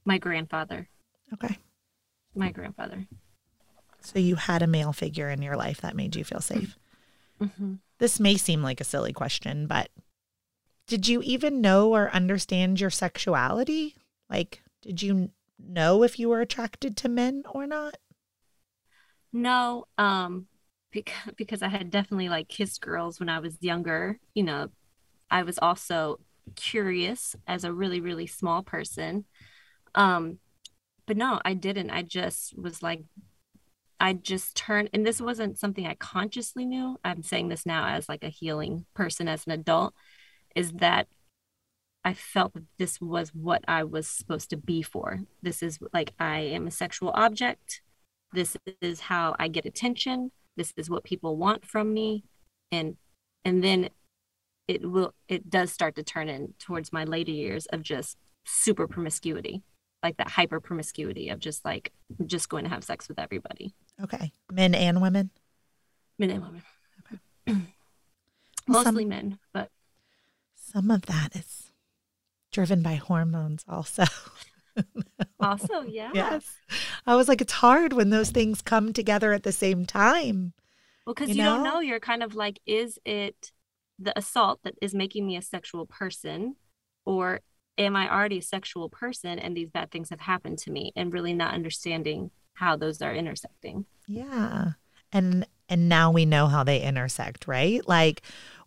[0.05, 0.89] my grandfather,
[1.33, 1.59] Okay.
[2.35, 3.07] my grandfather.
[4.01, 6.79] So you had a male figure in your life that made you feel safe.
[7.41, 7.75] Mm-hmm.
[7.99, 9.89] This may seem like a silly question, but
[10.87, 13.97] did you even know or understand your sexuality?
[14.35, 15.31] Like, did you
[15.65, 17.99] know if you were attracted to men or not?
[19.33, 20.47] No, um,
[20.91, 24.19] because because I had definitely like kissed girls when I was younger.
[24.35, 24.69] You know,
[25.31, 26.19] I was also
[26.57, 29.25] curious as a really really small person.
[29.95, 30.41] Um,
[31.07, 31.91] but no, I didn't.
[31.91, 33.05] I just was like
[34.01, 36.99] I just turned, and this wasn't something I consciously knew.
[37.05, 39.95] I'm saying this now as like a healing person, as an adult,
[40.57, 41.07] is that
[42.05, 45.21] I felt that this was what I was supposed to be for.
[45.43, 47.83] This is like I am a sexual object.
[48.33, 50.31] This is how I get attention.
[50.57, 52.25] This is what people want from me,
[52.71, 52.97] and
[53.45, 53.89] and then
[54.69, 58.87] it will it does start to turn in towards my later years of just super
[58.87, 59.63] promiscuity
[60.05, 61.91] like that hyper promiscuity of just like
[62.27, 63.75] just going to have sex with everybody.
[64.03, 64.33] Okay.
[64.53, 65.31] Men and women?
[66.19, 66.63] Men and women.
[67.49, 67.61] Okay.
[68.69, 69.71] Mostly some, men, but
[70.55, 71.71] some of that is
[72.55, 74.05] driven by hormones also.
[75.41, 76.11] also, yeah.
[76.15, 76.47] Yes.
[77.07, 80.55] I was like, it's hard when those things come together at the same time.
[81.05, 81.57] Well, because you, you know?
[81.57, 83.53] don't know, you're kind of like, is it
[83.99, 86.57] the assault that is making me a sexual person?
[87.05, 87.41] Or
[87.77, 91.13] am I already a sexual person and these bad things have happened to me and
[91.13, 93.85] really not understanding how those are intersecting.
[94.07, 94.73] Yeah.
[95.13, 97.87] And and now we know how they intersect, right?
[97.87, 98.23] Like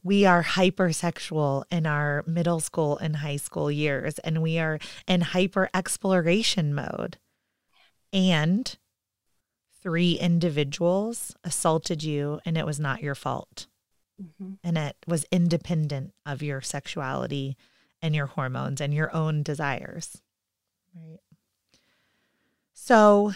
[0.08, 5.20] we are hypersexual in our middle school and high school years and we are in
[5.20, 7.18] hyper exploration mode.
[8.14, 8.74] And
[9.84, 13.68] three individuals assaulted you and it was not your fault.
[14.22, 14.54] Mm-hmm.
[14.64, 17.58] And it was independent of your sexuality
[18.02, 20.22] and your hormones and your own desires.
[20.96, 21.20] Right.
[22.74, 23.34] So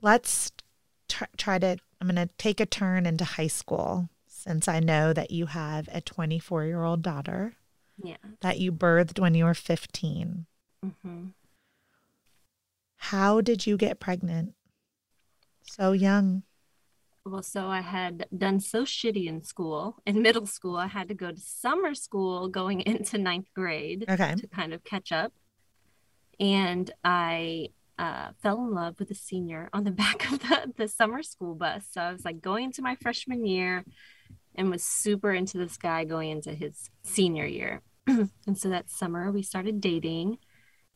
[0.00, 0.52] let's
[1.36, 5.30] try to, I'm going to take a turn into high school since I know that
[5.30, 7.54] you have a 24 year old daughter.
[8.02, 8.16] Yeah.
[8.40, 10.46] That you birthed when you were 15.
[10.84, 11.24] Mm-hmm.
[12.96, 14.54] How did you get pregnant
[15.62, 16.44] so young?
[17.30, 19.96] well, so I had done so shitty in school.
[20.06, 24.34] In middle school, I had to go to summer school going into ninth grade okay.
[24.34, 25.32] to kind of catch up.
[26.40, 30.88] And I uh, fell in love with a senior on the back of the, the
[30.88, 31.86] summer school bus.
[31.90, 33.84] So I was like going into my freshman year
[34.58, 37.80] and was super into this guy going into his senior year.
[38.06, 40.38] and so that summer we started dating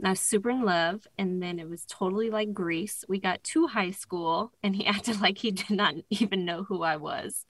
[0.03, 1.07] and I was super in love.
[1.17, 3.05] And then it was totally like Grease.
[3.09, 6.83] We got to high school and he acted like he did not even know who
[6.83, 7.47] I was.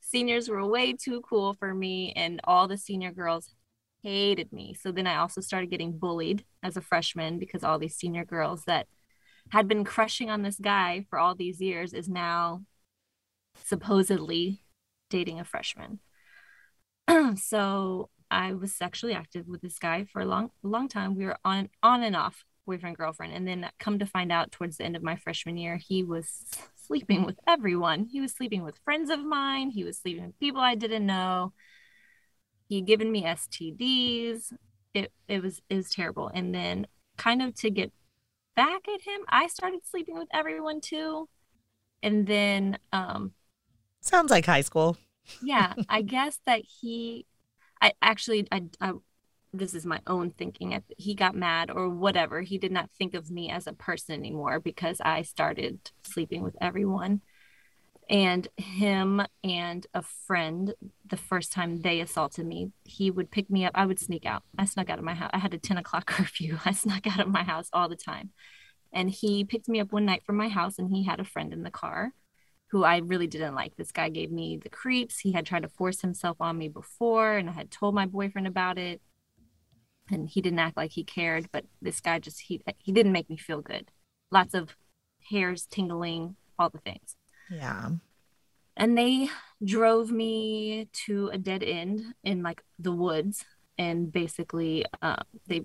[0.00, 3.54] Seniors were way too cool for me, and all the senior girls
[4.02, 4.74] hated me.
[4.74, 8.64] So then I also started getting bullied as a freshman because all these senior girls
[8.64, 8.88] that
[9.50, 12.62] had been crushing on this guy for all these years is now
[13.64, 14.62] supposedly
[15.12, 16.00] dating a freshman.
[17.36, 21.14] so I was sexually active with this guy for a long, long time.
[21.14, 24.78] We were on, on and off boyfriend girlfriend, and then come to find out towards
[24.78, 26.46] the end of my freshman year, he was
[26.86, 28.06] sleeping with everyone.
[28.06, 29.70] He was sleeping with friends of mine.
[29.70, 31.52] He was sleeping with people I didn't know.
[32.68, 34.52] He had given me STDs.
[34.94, 36.30] It it was it was terrible.
[36.32, 36.86] And then
[37.18, 37.92] kind of to get
[38.56, 41.28] back at him, I started sleeping with everyone too.
[42.02, 43.32] And then um
[44.02, 44.96] sounds like high school.
[45.42, 47.26] yeah, I guess that he
[47.80, 48.92] I actually I, I
[49.52, 50.82] this is my own thinking.
[50.96, 52.40] He got mad or whatever.
[52.40, 56.56] He did not think of me as a person anymore because I started sleeping with
[56.60, 57.20] everyone.
[58.08, 60.74] And him and a friend,
[61.06, 63.72] the first time they assaulted me, he would pick me up.
[63.74, 64.42] I would sneak out.
[64.58, 65.30] I snuck out of my house.
[65.32, 66.58] I had a 10 o'clock curfew.
[66.64, 68.30] I snuck out of my house all the time.
[68.92, 71.52] And he picked me up one night from my house and he had a friend
[71.52, 72.12] in the car
[72.72, 73.76] who I really didn't like.
[73.76, 75.18] This guy gave me the creeps.
[75.18, 78.46] He had tried to force himself on me before, and I had told my boyfriend
[78.46, 79.02] about it.
[80.10, 83.28] And he didn't act like he cared, but this guy just he he didn't make
[83.28, 83.90] me feel good.
[84.30, 84.74] Lots of
[85.30, 87.14] hairs tingling, all the things.
[87.50, 87.90] Yeah.
[88.74, 89.28] And they
[89.62, 93.44] drove me to a dead end in like the woods,
[93.76, 95.60] and basically, uh, they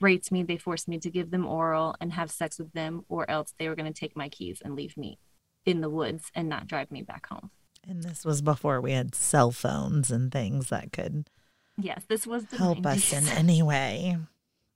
[0.00, 0.44] raped me.
[0.44, 3.68] They forced me to give them oral and have sex with them, or else they
[3.68, 5.18] were going to take my keys and leave me
[5.66, 7.50] in the woods and not drive me back home.
[7.86, 11.28] And this was before we had cell phones and things that could
[11.76, 12.86] yes, this was help 90s.
[12.86, 14.16] us in any way.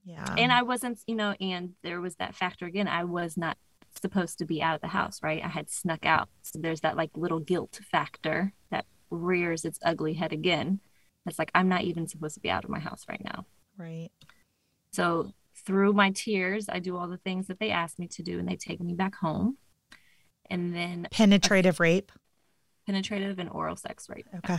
[0.05, 0.34] Yeah.
[0.39, 2.89] And I wasn't, you know, and there was that factor again.
[2.89, 3.59] I was not
[4.01, 5.45] supposed to be out of the house, right?
[5.45, 6.28] I had snuck out.
[6.43, 10.80] So there's that like little guilt factor that rears its ugly head again.
[11.26, 13.45] It's like I'm not even supposed to be out of my house right now.
[13.76, 14.11] Right.
[14.93, 18.39] So through my tears, I do all the things that they asked me to do
[18.39, 19.59] and they take me back home
[20.51, 22.12] and then penetrative rape
[22.88, 24.26] penetrative and oral sex rape.
[24.36, 24.59] Okay.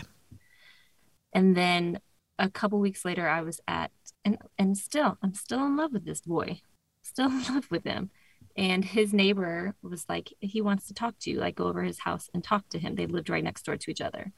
[1.34, 2.00] And then
[2.38, 3.90] a couple weeks later, I was at,
[4.24, 6.62] and, and still, I'm still in love with this boy,
[7.02, 8.12] still in love with him.
[8.56, 12.00] And his neighbor was like, he wants to talk to you, like go over his
[12.02, 12.96] house and talk to him.
[12.96, 14.32] They lived right next door to each other.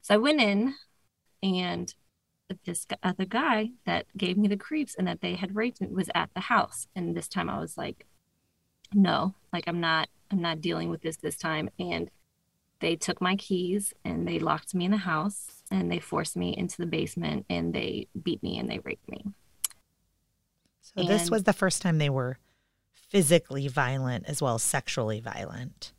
[0.00, 0.74] So I went in
[1.42, 1.94] and
[2.64, 5.88] this other uh, guy that gave me the creeps and that they had raped me
[5.88, 6.86] was at the house.
[6.96, 8.06] And this time I was like,
[8.94, 11.70] no, like I'm not, I'm not dealing with this this time.
[11.78, 12.10] And
[12.80, 16.56] they took my keys and they locked me in the house and they forced me
[16.56, 19.24] into the basement and they beat me and they raped me.
[20.82, 22.38] So and this was the first time they were
[22.94, 25.92] physically violent as well as sexually violent.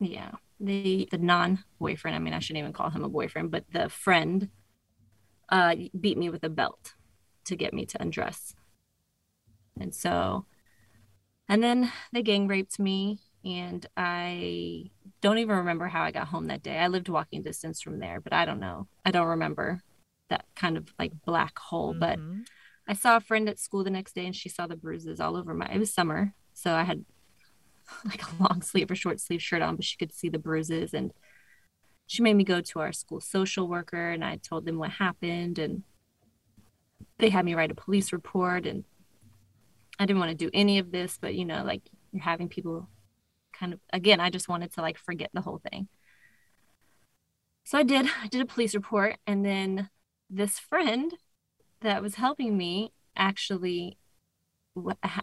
[0.00, 0.32] Yeah.
[0.58, 3.88] The the non boyfriend, I mean I shouldn't even call him a boyfriend, but the
[3.88, 4.48] friend
[5.48, 6.94] uh, beat me with a belt
[7.44, 8.54] to get me to undress.
[9.78, 10.46] And so,
[11.48, 14.90] and then they gang raped me, and I
[15.20, 16.78] don't even remember how I got home that day.
[16.78, 18.86] I lived walking distance from there, but I don't know.
[19.04, 19.80] I don't remember
[20.28, 21.94] that kind of like black hole.
[21.94, 22.00] Mm-hmm.
[22.00, 22.18] But
[22.88, 25.36] I saw a friend at school the next day, and she saw the bruises all
[25.36, 25.66] over my.
[25.66, 27.04] It was summer, so I had
[28.04, 30.94] like a long sleeve or short sleeve shirt on, but she could see the bruises
[30.94, 31.12] and
[32.06, 35.58] she made me go to our school social worker and I told them what happened
[35.58, 35.82] and
[37.18, 38.84] they had me write a police report and
[39.98, 41.82] I didn't want to do any of this, but you know, like
[42.12, 42.88] you're having people
[43.62, 45.88] kind of again, I just wanted to like forget the whole thing.
[47.64, 48.06] So I did.
[48.22, 49.88] I did a police report and then
[50.28, 51.14] this friend
[51.80, 53.98] that was helping me actually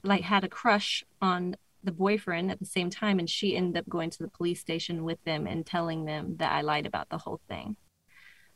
[0.03, 3.89] like had a crush on the boyfriend at the same time and she ended up
[3.89, 7.17] going to the police station with them and telling them that I lied about the
[7.17, 7.75] whole thing.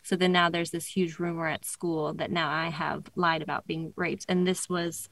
[0.04, 3.68] So then now there's this huge rumor at school that now I have lied about
[3.68, 5.10] being raped and this was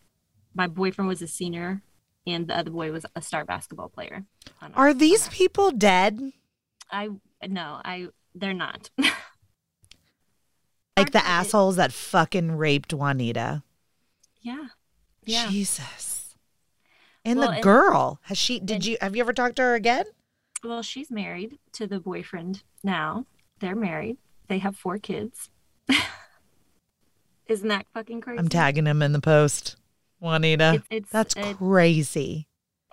[0.54, 1.82] my boyfriend was a senior
[2.26, 4.26] and the other boy was a star basketball player.
[4.76, 6.34] Are these people dead?
[6.92, 7.10] I
[7.48, 8.90] no, I they're not.
[10.98, 13.64] like the assholes that fucking raped Juanita.
[14.42, 14.68] Yeah.
[15.24, 15.48] Yeah.
[15.50, 16.36] Jesus.
[17.24, 19.62] And well, the and, girl, has she, did and, you, have you ever talked to
[19.62, 20.06] her again?
[20.64, 23.26] Well, she's married to the boyfriend now.
[23.60, 24.18] They're married.
[24.48, 25.50] They have four kids.
[27.48, 28.40] Isn't that fucking crazy?
[28.40, 29.76] I'm tagging him in the post,
[30.22, 30.76] Juanita.
[30.76, 32.48] It's, it's That's it, crazy.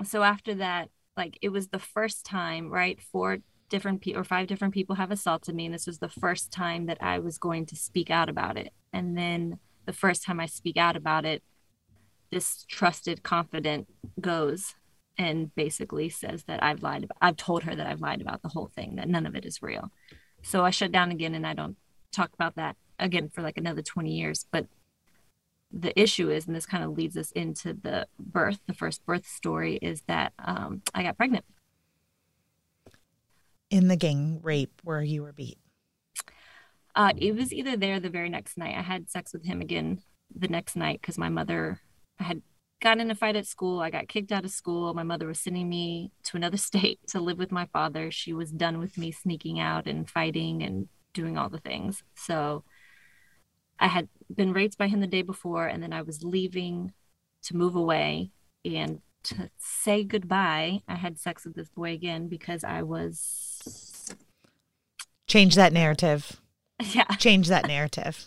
[0.05, 3.01] So after that, like it was the first time, right?
[3.01, 5.67] Four different people or five different people have assaulted me.
[5.67, 8.73] And this was the first time that I was going to speak out about it.
[8.93, 11.43] And then the first time I speak out about it,
[12.31, 13.89] this trusted confident
[14.21, 14.75] goes
[15.17, 18.49] and basically says that I've lied about, I've told her that I've lied about the
[18.49, 19.91] whole thing, that none of it is real.
[20.43, 21.77] So I shut down again and I don't
[22.13, 24.47] talk about that again for like another 20 years.
[24.51, 24.67] But
[25.71, 29.27] the issue is, and this kind of leads us into the birth, the first birth
[29.27, 31.45] story is that um, I got pregnant.
[33.71, 35.59] In the gang rape where you were beat?
[36.95, 38.77] Uh, it was either there the very next night.
[38.77, 40.01] I had sex with him again
[40.35, 41.81] the next night because my mother
[42.19, 42.43] I had
[42.81, 43.81] gotten in a fight at school.
[43.81, 44.95] I got kicked out of school.
[44.95, 48.11] My mother was sending me to another state to live with my father.
[48.11, 52.03] She was done with me sneaking out and fighting and doing all the things.
[52.15, 52.65] So
[53.79, 56.93] I had been raped by him the day before, and then I was leaving
[57.45, 58.31] to move away.
[58.65, 64.15] And to say goodbye, I had sex with this boy again because I was.
[65.27, 66.41] Change that narrative.
[66.95, 67.07] Yeah.
[67.17, 68.25] Change that narrative.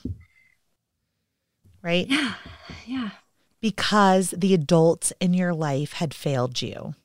[1.81, 2.05] Right?
[2.09, 2.33] Yeah.
[2.85, 3.09] Yeah
[3.61, 6.95] because the adults in your life had failed you.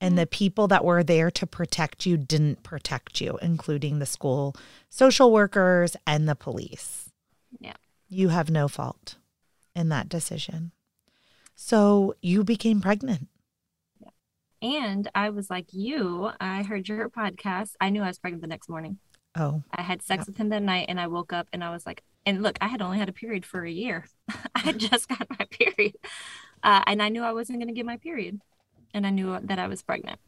[0.00, 0.30] And the mm.
[0.30, 4.54] people that were there to protect you didn't protect you, including the school
[4.88, 7.10] social workers and the police.
[7.60, 7.76] Yeah.
[8.08, 9.16] You have no fault
[9.74, 10.72] in that decision.
[11.54, 13.28] So you became pregnant.
[14.60, 16.30] And I was like you.
[16.40, 17.72] I heard your podcast.
[17.80, 18.98] I knew I was pregnant the next morning.
[19.36, 19.62] Oh.
[19.72, 22.02] I had sex with him that night and I woke up and I was like,
[22.24, 24.06] and look, I had only had a period for a year.
[24.54, 25.96] I had just got my period.
[26.62, 28.40] Uh, and I knew I wasn't going to get my period.
[28.94, 30.20] And I knew that I was pregnant.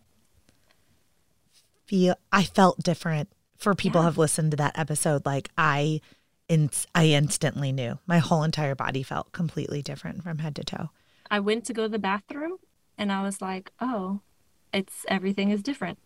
[1.87, 3.29] Feel I felt different.
[3.59, 4.07] For people yeah.
[4.07, 6.01] have listened to that episode, like I,
[6.49, 10.90] in, I instantly knew my whole entire body felt completely different from head to toe.
[11.30, 12.59] I went to go to the bathroom,
[12.99, 14.20] and I was like, "Oh,
[14.72, 15.99] it's everything is different.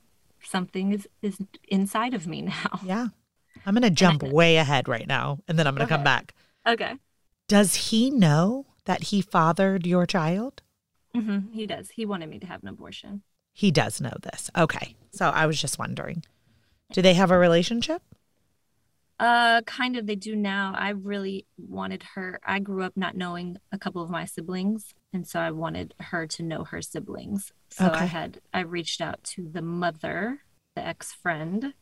[0.43, 3.09] Something is is inside of me now." Yeah,
[3.67, 5.99] I'm going to jump way ahead right now and then I'm going to okay.
[5.99, 6.35] come back.
[6.67, 6.95] Okay.
[7.49, 10.63] Does he know that he fathered your child?
[11.17, 11.53] Mm-hmm.
[11.53, 11.91] He does.
[11.91, 13.23] He wanted me to have an abortion.
[13.53, 14.51] He does know this.
[14.57, 14.95] Okay.
[15.13, 16.25] So I was just wondering.
[16.93, 18.03] Do they have a relationship?
[19.19, 20.07] Uh, kind of.
[20.07, 20.75] They do now.
[20.77, 22.41] I really wanted her.
[22.45, 26.27] I grew up not knowing a couple of my siblings, and so I wanted her
[26.29, 27.53] to know her siblings.
[27.71, 28.01] So okay.
[28.01, 30.39] I had I reached out to the mother,
[30.77, 31.75] the ex friend,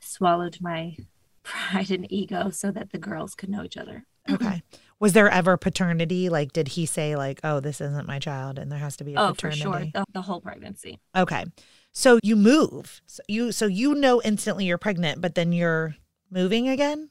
[0.00, 0.96] swallowed my
[1.42, 4.04] pride and ego so that the girls could know each other.
[4.30, 4.62] Okay.
[5.00, 6.28] Was there ever paternity?
[6.28, 9.14] Like, did he say like, "Oh, this isn't my child," and there has to be
[9.14, 9.62] a oh, paternity?
[9.62, 10.98] for sure, the, the whole pregnancy.
[11.16, 11.44] Okay.
[11.92, 13.00] So you move.
[13.06, 15.96] So you so you know instantly you're pregnant, but then you're
[16.30, 17.10] moving again.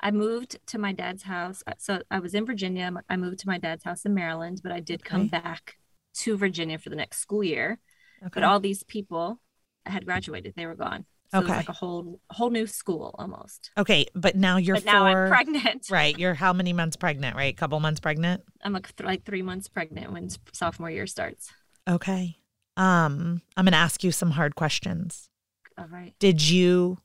[0.00, 1.62] I moved to my dad's house.
[1.66, 2.92] Uh, So I was in Virginia.
[3.08, 5.76] I moved to my dad's house in Maryland, but I did come back
[6.18, 7.78] to Virginia for the next school year.
[8.22, 8.30] Okay.
[8.34, 9.40] But all these people
[9.86, 11.04] had graduated; they were gone.
[11.30, 11.58] So it was Okay.
[11.58, 13.70] like a whole whole new school almost.
[13.76, 15.04] okay, but now you're but now.
[15.04, 15.86] I'm pregnant.
[15.90, 16.18] Right.
[16.18, 17.36] You're how many months pregnant?
[17.36, 17.56] Right.
[17.56, 18.42] Couple months pregnant.
[18.62, 21.52] I'm like, th- like three months pregnant when sophomore year starts.
[21.88, 22.38] Okay.
[22.76, 25.28] Um, I'm gonna ask you some hard questions.
[25.76, 26.14] All right.
[26.18, 26.98] Did you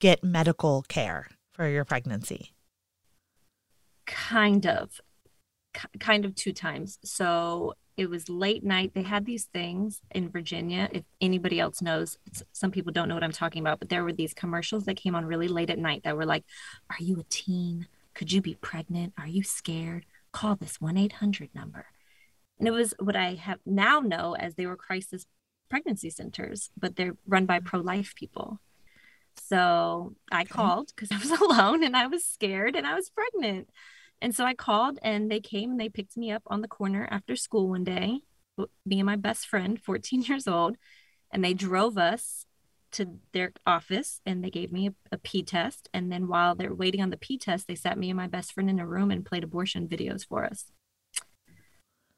[0.00, 2.52] get medical care for your pregnancy?
[4.06, 5.00] kind of.
[5.74, 6.98] K- kind of two times.
[7.04, 8.92] So it was late night.
[8.94, 12.18] They had these things in virginia if anybody else knows.
[12.52, 15.14] Some people don't know what i'm talking about but there were these commercials that came
[15.14, 16.44] on really late at night that were like
[16.90, 17.88] are you a teen?
[18.14, 19.12] Could you be pregnant?
[19.18, 20.06] Are you scared?
[20.32, 21.86] Call this 1-800 number.
[22.58, 25.26] And it was what i have now know as they were crisis
[25.68, 27.66] pregnancy centers but they're run by mm-hmm.
[27.66, 28.60] pro-life people
[29.38, 30.52] so I Okay.
[30.52, 33.68] called because I was alone and I was scared and I was pregnant.
[34.20, 37.06] And so I called and they came and they picked me up on the corner
[37.10, 38.20] after school one day,
[38.86, 40.76] me and my best friend, 14 years old,
[41.30, 42.46] and they drove us
[42.92, 45.88] to their office and they gave me a, a pee test.
[45.92, 48.52] And then while they're waiting on the pee test, they sat me and my best
[48.52, 50.64] friend in a room and played abortion videos for us.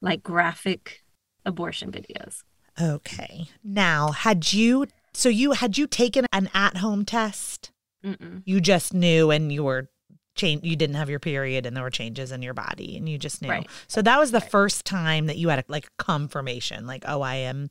[0.01, 1.03] Like graphic
[1.45, 2.43] abortion videos.
[2.81, 3.47] Okay.
[3.64, 4.87] Now, had you
[5.19, 7.73] so you had you taken an at-home test?
[8.05, 8.43] Mm-mm.
[8.45, 9.91] You just knew and you were
[10.37, 13.19] change you didn't have your period and there were changes in your body and you
[13.19, 13.49] just knew.
[13.49, 13.69] Right.
[13.89, 14.51] So that was the Right.
[14.51, 17.69] first time that you had a, like confirmation like oh I am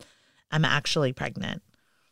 [0.51, 1.61] I'm actually pregnant.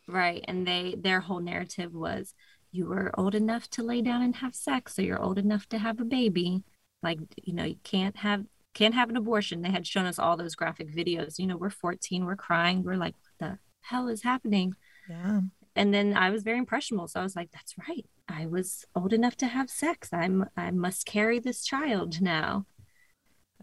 [0.08, 0.46] Right.
[0.48, 2.34] And they their whole narrative was
[2.72, 5.78] you were old enough to lay down and have sex, so you're old enough to
[5.78, 6.64] have a baby.
[7.04, 9.62] Like, you know, you can't have can't have an abortion.
[9.62, 11.38] They had shown us all those graphic videos.
[11.38, 14.74] You know, we're 14, we're crying, we're like, what the hell is happening?
[15.10, 15.42] Yeah.
[15.76, 17.08] And then I was very impressionable.
[17.08, 18.06] So I was like, that's right.
[18.30, 20.10] I was old enough to have sex.
[20.14, 22.66] I'm I must carry this child now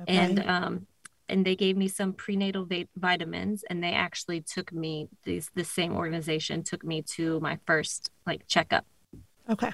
[0.01, 0.17] Okay.
[0.17, 0.87] and um
[1.29, 5.65] and they gave me some prenatal va- vitamins and they actually took me these the
[5.65, 8.85] same organization took me to my first like checkup
[9.49, 9.71] okay.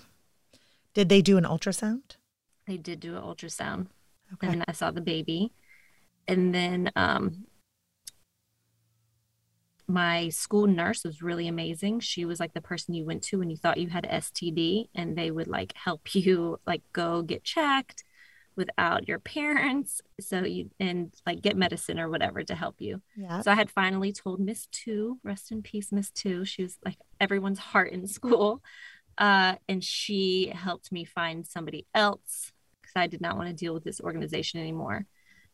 [0.95, 2.17] Did they do an ultrasound?
[2.67, 3.87] they did do an ultrasound
[4.35, 4.47] Okay.
[4.49, 5.53] and then i saw the baby
[6.27, 7.47] and then um
[9.89, 13.51] my school nurse was really amazing she was like the person you went to when
[13.51, 18.05] you thought you had std and they would like help you like go get checked
[18.55, 23.41] without your parents so you and like get medicine or whatever to help you yeah.
[23.41, 26.45] So I had finally told Miss Two, rest in peace, Miss Two.
[26.45, 28.63] She was like everyone's heart in school.
[29.19, 33.75] Uh, and she helped me find somebody else because I did not want to deal
[33.75, 35.07] with this organization anymore.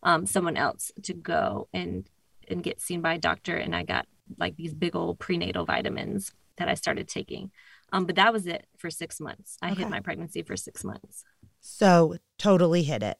[0.02, 2.08] Um, someone else to go and
[2.46, 3.56] and get seen by a doctor.
[3.56, 4.06] And I got
[4.38, 7.50] like these big old prenatal vitamins that I started taking.
[7.92, 9.56] Um, but that was it for six months.
[9.62, 9.82] I Okay.
[9.82, 11.24] hid my pregnancy for six months.
[11.60, 13.18] So totally hit it.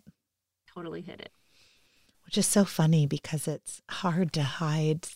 [0.67, 1.33] Totally hid it.
[2.25, 5.07] Which is so funny because it's hard to hide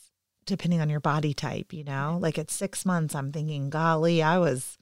[0.47, 2.19] depending on your body type, you know?
[2.21, 4.79] Like at six months, I'm thinking, golly, I was,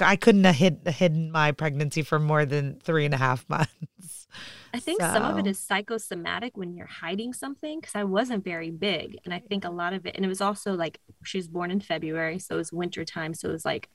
[0.00, 4.26] I couldn't have hid, hidden my pregnancy for more than three and a half months.
[4.72, 8.70] I think some of it is psychosomatic when you're hiding something because I wasn't very
[8.70, 9.18] big.
[9.24, 11.70] And I think a lot of it, and it was also like she was born
[11.70, 13.34] in February, so it was winter time.
[13.34, 13.88] So it was like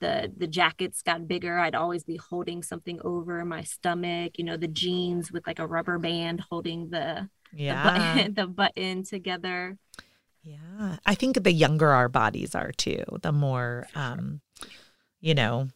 [0.00, 1.58] the the jackets got bigger.
[1.58, 5.66] I'd always be holding something over my stomach, you know, the jeans with like a
[5.66, 7.84] rubber band holding the, the, Yeah.
[7.84, 9.78] button, the button together.
[10.42, 10.96] Yeah.
[11.06, 14.40] I think the younger our bodies are too, the more, um,
[15.26, 15.66] you know,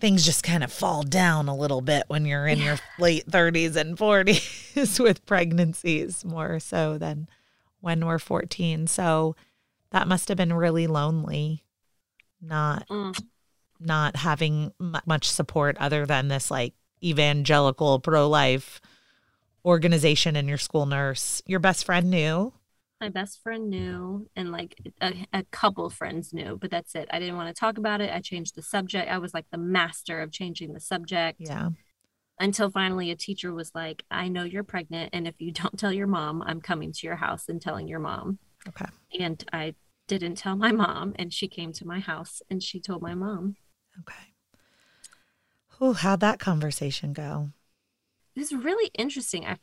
[0.00, 3.76] things just kind of fall down a little bit when you're in your late 30s
[3.76, 7.28] and 40s with pregnancies more so than
[7.80, 8.86] when we're 14.
[8.86, 9.36] So
[9.90, 11.64] that must have been really lonely
[12.40, 13.14] not Mm.
[13.78, 16.72] not having mu much support other than this like
[17.04, 18.80] evangelical pro-life
[19.66, 21.42] organization and your school nurse.
[21.44, 22.54] Your best friend knew.
[23.00, 27.08] My best friend knew, and like a, a couple friends knew, but that's it.
[27.10, 28.10] I didn't want to talk about it.
[28.12, 29.10] I changed the subject.
[29.10, 31.38] I was like the master of changing the subject.
[31.40, 31.70] Yeah.
[32.38, 35.92] until finally a teacher was like, I know you're pregnant, and if you don't tell
[35.92, 38.38] your mom, I'm coming to your house and telling your mom.
[38.68, 38.86] Okay.
[39.18, 39.74] And I
[40.08, 43.56] didn't tell my mom, and she came to my house and she told my mom.
[44.00, 44.34] Okay.
[45.80, 47.50] Oh, how'd that conversation go?
[48.36, 49.46] It was really interesting.
[49.46, 49.56] I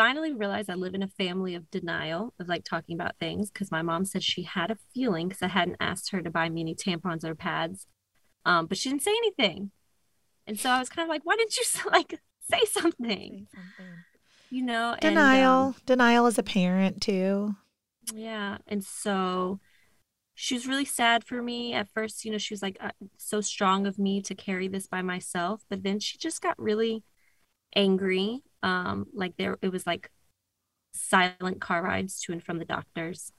[0.00, 3.70] finally realized I live in a family of denial of like talking about things because
[3.70, 6.62] my mom said she had a feeling because I hadn't asked her to buy me
[6.62, 7.86] any tampons or pads.
[8.46, 9.72] Um, but she didn't say anything.
[10.46, 12.18] And so I was kind of like, why didn't you like
[12.50, 13.46] say something?
[13.52, 13.94] Say something.
[14.48, 15.66] You know, denial.
[15.66, 17.56] And, um, denial as a parent too.
[18.14, 18.56] Yeah.
[18.66, 19.60] And so
[20.34, 22.24] she was really sad for me at first.
[22.24, 25.66] You know, she was like uh, so strong of me to carry this by myself.
[25.68, 27.04] But then she just got really
[27.74, 28.42] angry.
[28.62, 30.10] Um, like there, it was like
[30.92, 33.32] silent car rides to and from the doctors.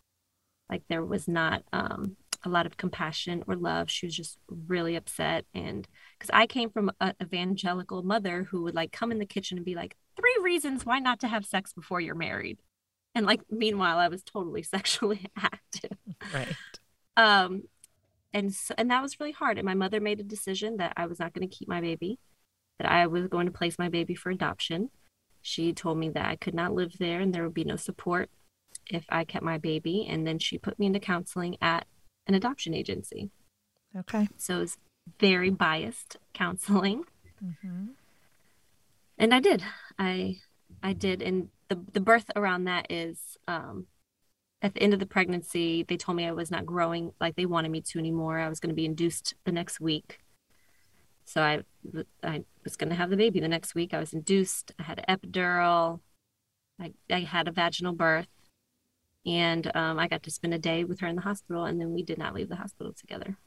[0.70, 3.90] Like there was not um, a lot of compassion or love.
[3.90, 5.46] She was just really upset.
[5.54, 9.58] And because I came from an evangelical mother who would like come in the kitchen
[9.58, 12.60] and be like, three reasons why not to have sex before you're married.
[13.14, 15.98] And like, meanwhile, I was totally sexually active.
[16.34, 16.56] Right.
[17.18, 17.64] Um,
[18.34, 19.58] and so, and that was really hard.
[19.58, 22.18] And my mother made a decision that I was not going to keep my baby,
[22.82, 24.90] that I was going to place my baby for adoption.
[25.44, 28.30] She told me that I could not live there and there would be no support
[28.88, 30.08] if I kept my baby.
[30.10, 31.86] And then she put me into counseling at
[32.26, 33.30] an adoption agency.
[33.96, 34.30] Okay.
[34.38, 34.78] So it was
[35.20, 37.04] very biased counseling.
[37.44, 37.88] Mm-hmm.
[39.18, 39.64] And I did.
[40.00, 40.38] I
[40.82, 41.22] I did.
[41.22, 43.86] And the the birth around that is um
[44.64, 47.46] at the end of the pregnancy, they told me I was not growing like they
[47.46, 48.40] wanted me to anymore.
[48.40, 50.20] I was going to be induced the next week.
[51.26, 51.64] So I,
[52.24, 53.94] I was going to have the baby the next week.
[53.94, 54.72] I was induced.
[54.80, 56.00] I had an epidural.
[56.80, 58.28] I, I had a vaginal birth.
[59.26, 61.66] And um, I got to spend a day with her in the hospital.
[61.66, 63.38] And then we did not leave the hospital together.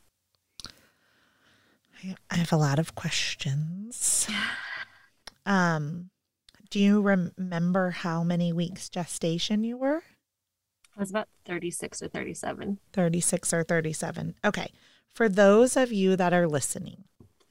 [2.30, 4.28] I have a lot of questions.
[5.46, 6.08] Um,
[6.70, 10.02] do you remember how many weeks gestation you were?
[10.96, 12.78] I was about 36 or 37.
[12.92, 14.34] 36 or 37.
[14.44, 14.72] Okay.
[15.14, 17.04] For those of you that are listening,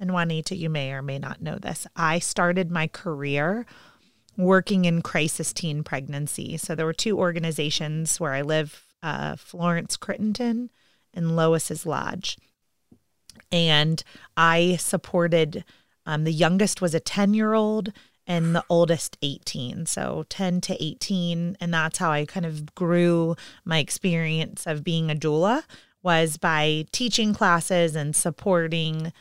[0.04, 3.66] and Juanita, you may or may not know this, I started my career
[4.36, 6.58] working in crisis teen pregnancy.
[6.58, 10.68] So there were two organizations where I live uh, Florence Crittenton
[11.14, 12.38] and Lois's Lodge.
[13.49, 14.04] And
[14.36, 15.64] I supported,
[16.06, 17.93] um, the youngest was a 10 year old
[18.28, 23.36] and the oldest 18 so 10 to 18 and that's how i kind of grew
[23.66, 25.64] my experience of being a doula
[26.01, 29.12] was by teaching classes and supporting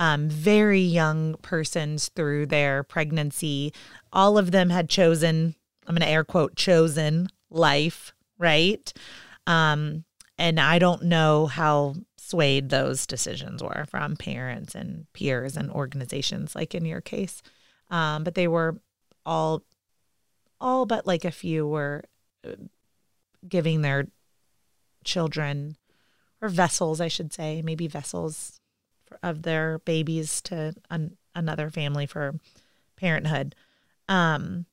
[0.00, 3.72] um, very young persons through their pregnancy.
[4.12, 5.54] All of them had chosen
[5.86, 8.92] i'm going to air quote chosen life right?
[9.46, 10.04] Um,
[10.38, 11.94] and i don't know how
[12.30, 17.42] swayed those decisions were from parents and peers and organizations like in your case.
[17.90, 18.80] Um, but they were
[19.26, 19.64] all,
[20.60, 22.04] all but like a few were
[22.46, 22.52] uh,
[23.48, 24.06] giving their
[25.02, 25.76] children
[26.40, 28.59] or vessels, I should say, maybe vessels
[29.22, 32.34] of their babies to an, another family for
[32.96, 33.54] parenthood.
[34.08, 34.66] Um,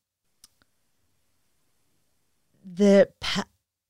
[2.64, 3.10] the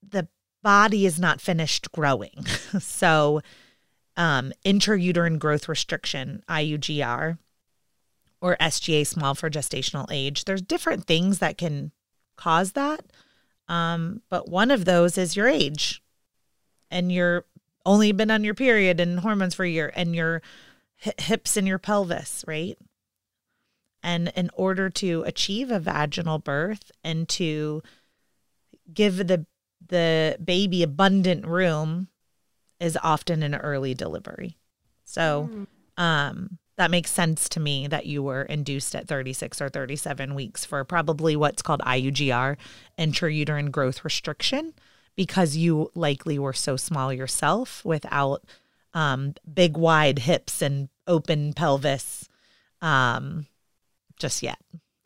[0.07, 0.27] the
[0.61, 2.45] body is not finished growing,
[2.79, 3.41] so
[4.15, 7.37] um, intrauterine growth restriction (IUGR)
[8.41, 10.45] or SGA small for gestational age.
[10.45, 11.91] There's different things that can
[12.35, 13.01] cause that.
[13.67, 16.01] Um, but one of those is your age
[16.89, 17.45] and you're
[17.87, 20.41] only been on your period and hormones for a year and your
[20.97, 22.77] hips and your pelvis, right?
[24.03, 27.81] And in order to achieve a vaginal birth and to
[28.93, 29.45] give the
[29.89, 32.09] the baby abundant room
[32.79, 34.57] is often an early delivery.
[35.05, 35.67] So mm.
[36.01, 40.63] um that makes sense to me that you were induced at 36 or 37 weeks
[40.63, 42.55] for probably what's called IUGR,
[42.99, 44.73] intrauterine growth restriction,
[45.17, 48.45] because you likely were so small yourself without
[48.93, 52.29] um, big, wide hips and open pelvis
[52.81, 53.47] um,
[54.17, 54.59] just yet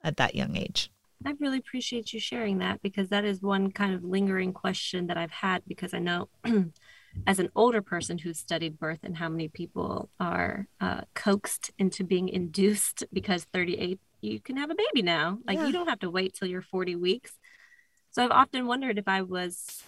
[0.04, 0.92] at that young age.
[1.26, 5.18] I really appreciate you sharing that because that is one kind of lingering question that
[5.18, 6.30] I've had because I know
[7.28, 12.04] as an older person who's studied birth and how many people are uh, coaxed into
[12.04, 15.66] being induced because 38 you can have a baby now like yeah.
[15.66, 17.34] you don't have to wait till you're 40 weeks
[18.12, 19.84] so i've often wondered if i was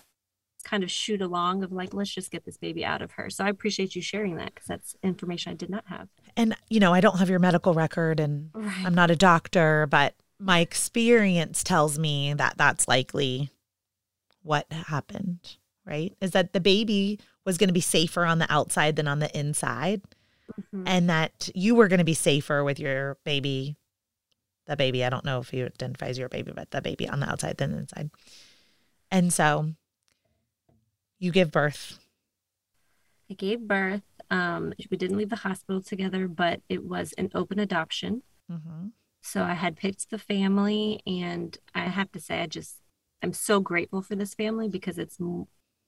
[0.64, 3.44] kind of shoot along of like let's just get this baby out of her so
[3.44, 6.08] i appreciate you sharing that because that's information i did not have
[6.38, 8.86] and you know i don't have your medical record and right.
[8.86, 13.50] i'm not a doctor but my experience tells me that that's likely
[14.42, 16.16] what happened right?
[16.22, 19.38] Is that the baby was going to be safer on the outside than on the
[19.38, 20.02] inside.
[20.60, 20.84] Mm-hmm.
[20.88, 23.78] And that you were going to be safer with your baby,
[24.68, 25.04] the baby.
[25.04, 27.58] I don't know if you identify as your baby, but the baby on the outside
[27.58, 28.12] than the inside.
[29.10, 29.74] And so
[31.24, 32.00] you give birth.
[33.32, 34.04] I gave birth.
[34.30, 38.24] Um, we didn't leave the hospital together, but it was an open adoption.
[38.52, 38.88] Mm-hmm.
[39.22, 42.82] So I had picked the family, and I have to say, I just,
[43.22, 45.18] I'm so grateful for this family because it's,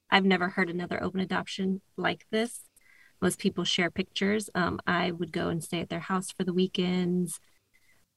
[0.09, 2.61] I've never heard another open adoption like this.
[3.21, 4.49] Most people share pictures.
[4.55, 7.41] Um, I would go and stay at their house for the weekends.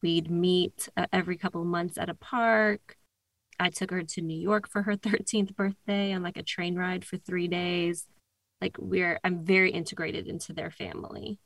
[0.03, 2.98] We'd meet uh, every couple of months at a park.
[3.59, 7.05] I took her to New York for her 13th birthday on like a train ride
[7.05, 8.07] for three days.
[8.61, 11.39] Like we're, I'm very integrated into their family.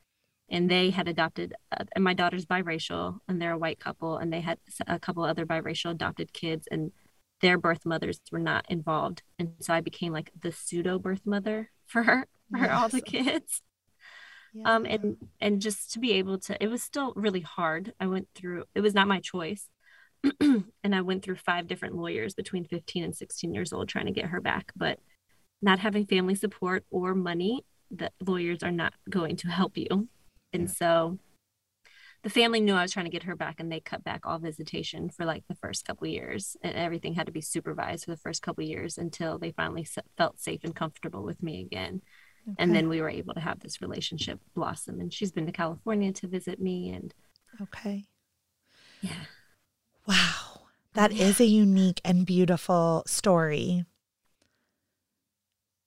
[0.49, 4.31] And they had adopted, uh, and my daughter's biracial, and they're a white couple, and
[4.31, 6.93] they had a couple other biracial adopted kids, and
[7.41, 9.23] their birth mothers were not involved.
[9.39, 12.71] And so I became like the pseudo birth mother for her, for yes.
[12.71, 13.63] all the kids.
[14.53, 14.75] Yeah.
[14.75, 17.95] Um, and and just to be able to, it was still really hard.
[17.99, 18.65] I went through.
[18.75, 19.69] It was not my choice
[20.41, 24.13] and I went through five different lawyers between 15 and 16 years old trying to
[24.13, 24.73] get her back.
[24.77, 24.99] But
[25.61, 30.09] not having family support or money, the lawyers are not going to help you.
[30.53, 31.19] And so
[32.23, 34.39] the family knew I was trying to get her back and they cut back all
[34.39, 38.17] visitation for like the first couple years and everything had to be supervised for the
[38.17, 42.03] first couple years until they finally felt safe and comfortable with me again.
[42.49, 42.57] Okay.
[42.59, 46.13] And then we were able to have this relationship blossom and she's been to California
[46.13, 47.15] to visit me and
[47.61, 48.07] Okay.
[49.01, 49.25] Yeah.
[50.07, 50.43] Wow.
[50.95, 53.85] That is a unique and beautiful story.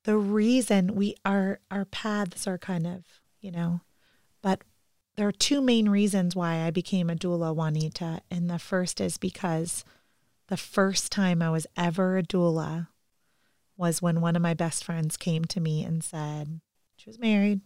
[0.04, 3.04] The reason we are our paths are kind of,
[3.40, 3.82] you know,
[4.42, 4.62] but
[5.16, 8.22] there are two main reasons why I became a doula Juanita.
[8.30, 9.84] And the first is because
[10.48, 12.88] the first time I was ever a doula
[13.78, 16.62] was when one of my best friends came to me and said
[16.98, 17.62] she was married,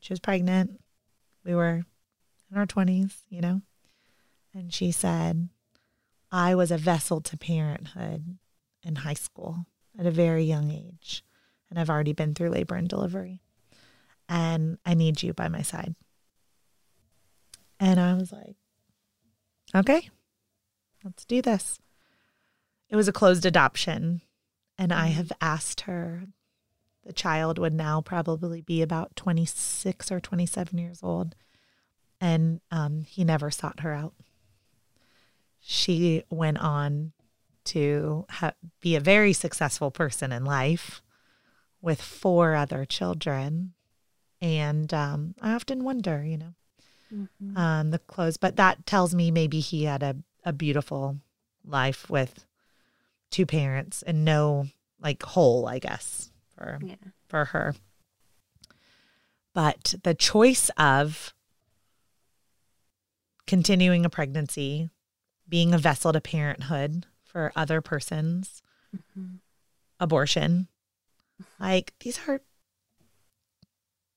[0.00, 0.80] she was pregnant,
[1.44, 1.84] we were
[2.50, 3.62] in our 20s, you know,
[4.54, 5.48] and she said,
[6.30, 8.38] I was a vessel to parenthood
[8.82, 9.66] in high school
[9.98, 11.24] at a very young age.
[11.70, 13.42] And I've already been through labor and delivery.
[14.28, 15.94] And I need you by my side.
[17.80, 18.56] And I was like,
[19.74, 20.10] okay,
[21.04, 21.78] let's do this.
[22.88, 24.22] It was a closed adoption.
[24.78, 26.24] And I have asked her,
[27.04, 31.34] the child would now probably be about 26 or 27 years old.
[32.20, 34.14] And um, he never sought her out
[35.60, 37.12] she went on
[37.64, 41.02] to ha- be a very successful person in life
[41.80, 43.74] with four other children.
[44.40, 46.54] And um, I often wonder, you know,
[47.12, 47.56] mm-hmm.
[47.56, 51.18] um, the clothes, but that tells me maybe he had a, a beautiful
[51.64, 52.46] life with
[53.30, 54.66] two parents and no
[55.00, 56.94] like whole, I guess, for yeah.
[57.28, 57.74] for her.
[59.54, 61.34] But the choice of
[63.46, 64.90] continuing a pregnancy
[65.48, 68.62] being a vessel to parenthood for other persons,
[68.94, 69.36] mm-hmm.
[70.00, 70.68] abortion.
[71.60, 72.40] Like these are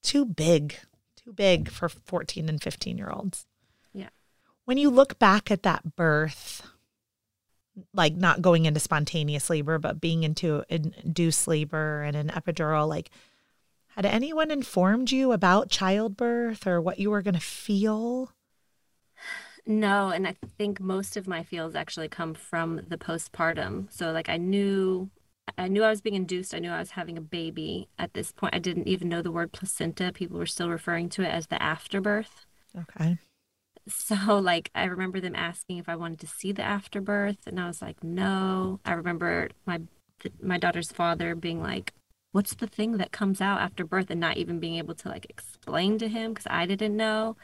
[0.02, 0.76] too big,
[1.16, 3.46] too big for 14 and 15 year olds.
[3.92, 4.08] Yeah.
[4.64, 6.66] When you look back at that birth,
[7.94, 13.10] like not going into spontaneous labor, but being into induced labor and an epidural, like,
[13.88, 18.32] had anyone informed you about childbirth or what you were going to feel?
[19.64, 23.92] No, and I think most of my feels actually come from the postpartum.
[23.92, 25.10] So like I knew
[25.58, 26.54] I knew I was being induced.
[26.54, 27.88] I knew I was having a baby.
[27.98, 30.12] At this point, I didn't even know the word placenta.
[30.12, 32.46] People were still referring to it as the afterbirth.
[32.76, 33.18] Okay.
[33.88, 37.66] So like I remember them asking if I wanted to see the afterbirth and I
[37.66, 39.82] was like, "No." I remember my
[40.40, 41.92] my daughter's father being like,
[42.32, 45.26] "What's the thing that comes out after birth?" and not even being able to like
[45.28, 47.36] explain to him cuz I didn't know.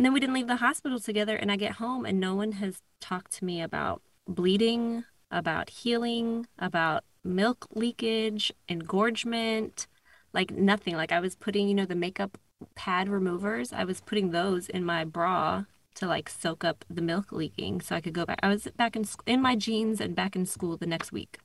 [0.00, 1.36] And then we didn't leave the hospital together.
[1.36, 6.46] And I get home and no one has talked to me about bleeding, about healing,
[6.58, 9.86] about milk leakage, engorgement,
[10.32, 10.96] like nothing.
[10.96, 12.38] Like I was putting, you know, the makeup
[12.74, 15.64] pad removers, I was putting those in my bra
[15.96, 18.40] to like soak up the milk leaking so I could go back.
[18.42, 21.40] I was back in in my jeans and back in school the next week.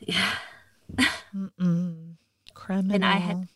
[0.00, 0.36] Yeah.
[2.54, 2.94] Criminal.
[2.94, 3.48] And I had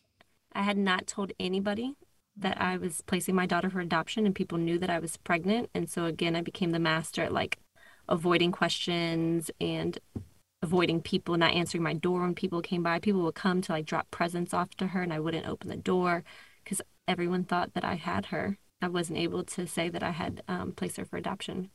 [0.53, 1.95] I had not told anybody
[2.39, 5.69] that I was placing my daughter for adoption and people knew that I was pregnant.
[5.73, 7.59] And so again, I became the master at like
[8.07, 9.97] avoiding questions and
[10.61, 12.99] avoiding people, not answering my door when people came by.
[12.99, 15.77] People would come to like drop presents off to her and I wouldn't open the
[15.77, 16.23] door
[16.63, 18.57] because everyone thought that I had her.
[18.81, 21.69] I wasn't able to say that I had um, placed her for adoption.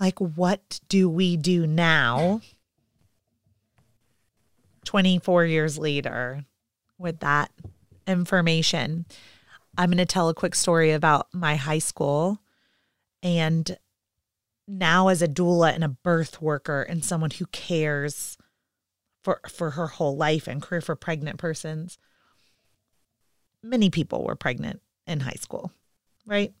[0.00, 2.40] Like, what do we do now,
[4.84, 6.44] 24 years later,
[6.98, 7.50] with that
[8.06, 9.06] information.
[9.76, 12.40] I'm going to tell a quick story about my high school
[13.22, 13.78] and
[14.66, 18.36] now as a doula and a birth worker and someone who cares
[19.22, 21.98] for for her whole life and career for pregnant persons
[23.62, 25.72] many people were pregnant in high school,
[26.26, 26.52] right?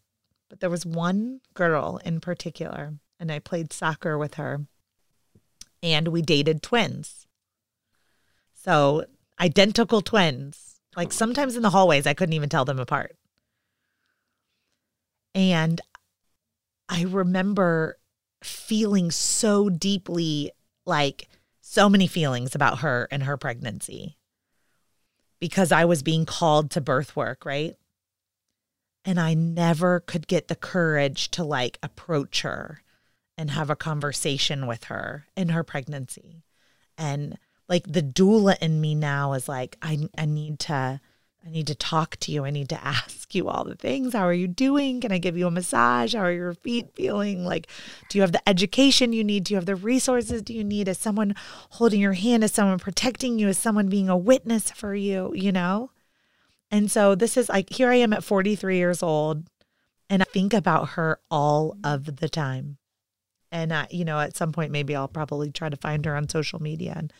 [0.48, 4.66] But there was one girl in particular, and I played soccer with her,
[5.82, 7.26] and we dated twins.
[8.54, 9.04] So
[9.40, 10.80] identical twins.
[10.96, 13.16] Like sometimes in the hallways, I couldn't even tell them apart.
[15.34, 15.80] And
[16.88, 17.98] I remember
[18.42, 20.52] feeling so deeply
[20.86, 21.28] like
[21.60, 24.16] so many feelings about her and her pregnancy
[25.38, 27.76] because I was being called to birth work, right?
[29.04, 32.82] And I never could get the courage to like approach her
[33.36, 36.42] and have a conversation with her in her pregnancy.
[36.96, 41.00] And like the doula in me now is like, I, I need to
[41.46, 42.44] I need to talk to you.
[42.44, 44.12] I need to ask you all the things.
[44.12, 45.00] How are you doing?
[45.00, 46.14] Can I give you a massage?
[46.14, 47.44] How are your feet feeling?
[47.44, 47.68] Like,
[48.08, 49.44] do you have the education you need?
[49.44, 50.88] Do you have the resources do you need?
[50.88, 51.34] Is someone
[51.70, 52.44] holding your hand?
[52.44, 53.48] Is someone protecting you?
[53.48, 55.32] Is someone being a witness for you?
[55.34, 55.90] You know?
[56.70, 59.48] And so this is like, here I am at 43 years old,
[60.10, 62.76] and I think about her all of the time.
[63.50, 66.28] And, I, you know, at some point, maybe I'll probably try to find her on
[66.28, 67.10] social media and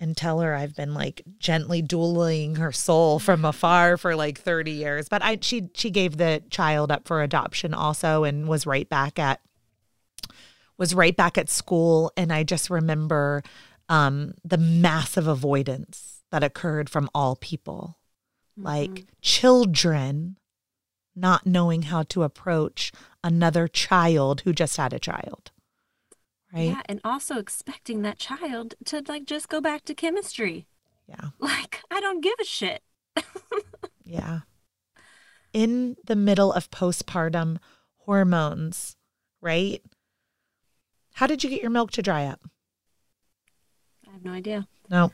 [0.00, 4.72] and tell her I've been like gently dueling her soul from afar for like 30
[4.72, 5.08] years.
[5.08, 9.18] But I she she gave the child up for adoption also and was right back
[9.18, 9.40] at
[10.78, 13.42] was right back at school and I just remember
[13.90, 17.98] um the massive avoidance that occurred from all people.
[18.58, 18.66] Mm-hmm.
[18.66, 20.38] Like children
[21.14, 22.90] not knowing how to approach
[23.22, 25.50] another child who just had a child
[26.52, 26.68] right?
[26.68, 30.66] Yeah, and also expecting that child to like just go back to chemistry.
[31.08, 31.30] Yeah.
[31.38, 32.82] Like, I don't give a shit.
[34.04, 34.40] yeah.
[35.52, 37.58] In the middle of postpartum
[37.98, 38.96] hormones,
[39.40, 39.82] right?
[41.14, 42.40] How did you get your milk to dry up?
[44.08, 44.68] I have no idea.
[44.88, 45.10] No.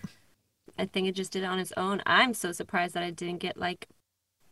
[0.78, 2.02] I think it just did it on its own.
[2.04, 3.88] I'm so surprised that I didn't get like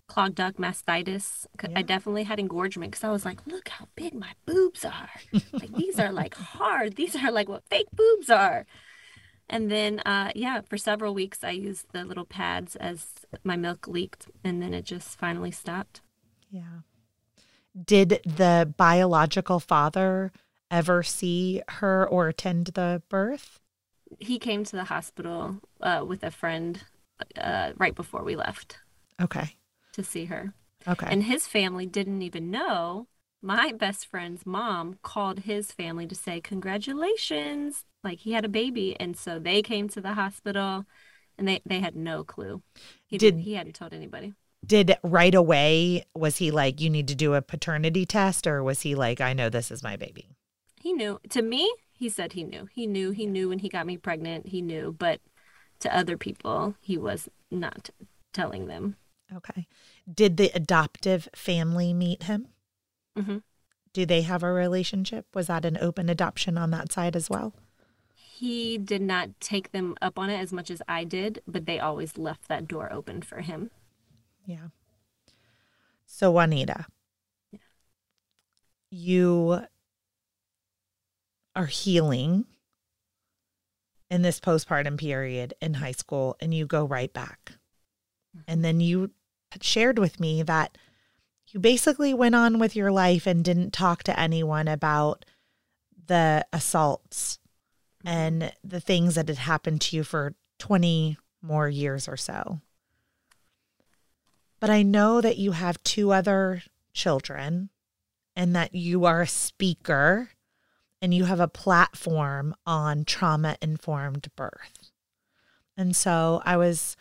[0.06, 1.46] clogged duct mastitis.
[1.62, 1.70] Yeah.
[1.76, 5.10] I definitely had engorgement because I was like, look how big my boobs are.
[5.52, 6.96] like these are like hard.
[6.96, 8.66] These are like what fake boobs are.
[9.48, 13.06] And then, uh, yeah, for several weeks I used the little pads as
[13.42, 16.00] my milk leaked, and then it just finally stopped.
[16.50, 16.80] Yeah.
[17.84, 20.32] Did the biological father
[20.70, 23.60] ever see her or attend the birth?
[24.18, 26.82] He came to the hospital uh, with a friend
[27.36, 28.78] uh, right before we left.
[29.20, 29.56] Okay
[29.94, 30.52] to see her.
[30.86, 31.06] Okay.
[31.08, 33.08] And his family didn't even know.
[33.42, 37.84] My best friend's mom called his family to say, Congratulations.
[38.02, 38.96] Like he had a baby.
[39.00, 40.84] And so they came to the hospital
[41.38, 42.62] and they, they had no clue.
[43.06, 44.34] He did he hadn't told anybody.
[44.64, 48.80] Did right away was he like, you need to do a paternity test, or was
[48.80, 50.30] he like, I know this is my baby?
[50.80, 51.20] He knew.
[51.30, 52.68] To me, he said he knew.
[52.72, 53.10] He knew.
[53.10, 54.48] He knew when he got me pregnant.
[54.48, 54.94] He knew.
[54.98, 55.20] But
[55.80, 57.90] to other people, he was not
[58.32, 58.96] telling them.
[59.32, 59.66] Okay.
[60.12, 62.48] Did the adoptive family meet him?
[63.16, 63.38] Mm-hmm.
[63.92, 65.26] Do they have a relationship?
[65.34, 67.54] Was that an open adoption on that side as well?
[68.12, 71.78] He did not take them up on it as much as I did, but they
[71.78, 73.70] always left that door open for him.
[74.44, 74.68] Yeah.
[76.06, 76.86] So, Juanita,
[77.52, 77.58] yeah.
[78.90, 79.60] you
[81.54, 82.46] are healing
[84.10, 87.52] in this postpartum period in high school and you go right back.
[88.46, 89.10] And then you
[89.60, 90.76] shared with me that
[91.48, 95.24] you basically went on with your life and didn't talk to anyone about
[96.06, 97.38] the assaults
[98.04, 98.16] mm-hmm.
[98.16, 102.60] and the things that had happened to you for 20 more years or so.
[104.60, 106.62] But I know that you have two other
[106.92, 107.70] children
[108.34, 110.30] and that you are a speaker
[111.02, 114.90] and you have a platform on trauma informed birth.
[115.76, 116.96] And so I was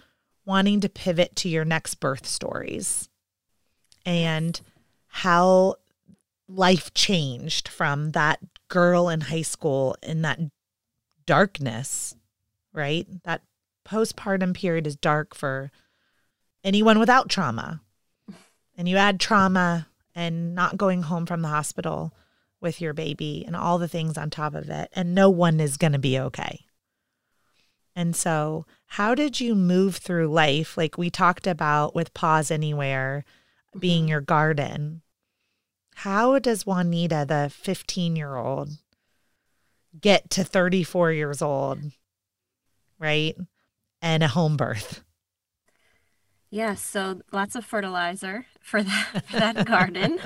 [0.46, 3.10] wanting to pivot to your next birth stories
[4.06, 4.60] and
[5.08, 5.76] how
[6.48, 10.40] life changed from that girl in high school in that
[11.26, 12.16] darkness,
[12.74, 13.08] right?
[13.24, 13.42] That
[13.88, 15.72] postpartum period is dark for
[16.64, 17.82] anyone without trauma.
[18.76, 22.14] And you add trauma and not going home from the hospital
[22.60, 25.78] with your baby and all the things on top of it, and no one is
[25.78, 26.66] going to be okay.
[27.96, 30.78] And so, how did you move through life?
[30.78, 33.26] Like we talked about with Pause Anywhere
[33.78, 34.10] being mm-hmm.
[34.10, 35.02] your garden.
[35.96, 38.70] How does Juanita, the 15 year old,
[40.00, 41.80] get to 34 years old,
[43.00, 43.36] right?
[44.02, 45.04] And a home birth?
[46.50, 50.20] Yeah, so lots of fertilizer for that, for that garden,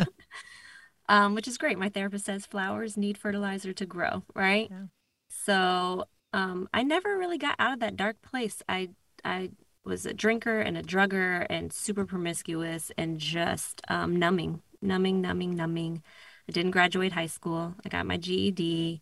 [1.07, 1.78] um, which is great.
[1.78, 4.68] My therapist says flowers need fertilizer to grow, right?
[4.70, 4.86] Yeah.
[5.30, 8.62] So um, I never really got out of that dark place.
[8.68, 8.90] I
[9.24, 9.52] I
[9.84, 15.56] was a drinker and a drugger and super promiscuous and just um, numbing, numbing, numbing,
[15.56, 16.04] numbing.
[16.48, 17.76] I didn't graduate high school.
[17.86, 19.02] I got my GED.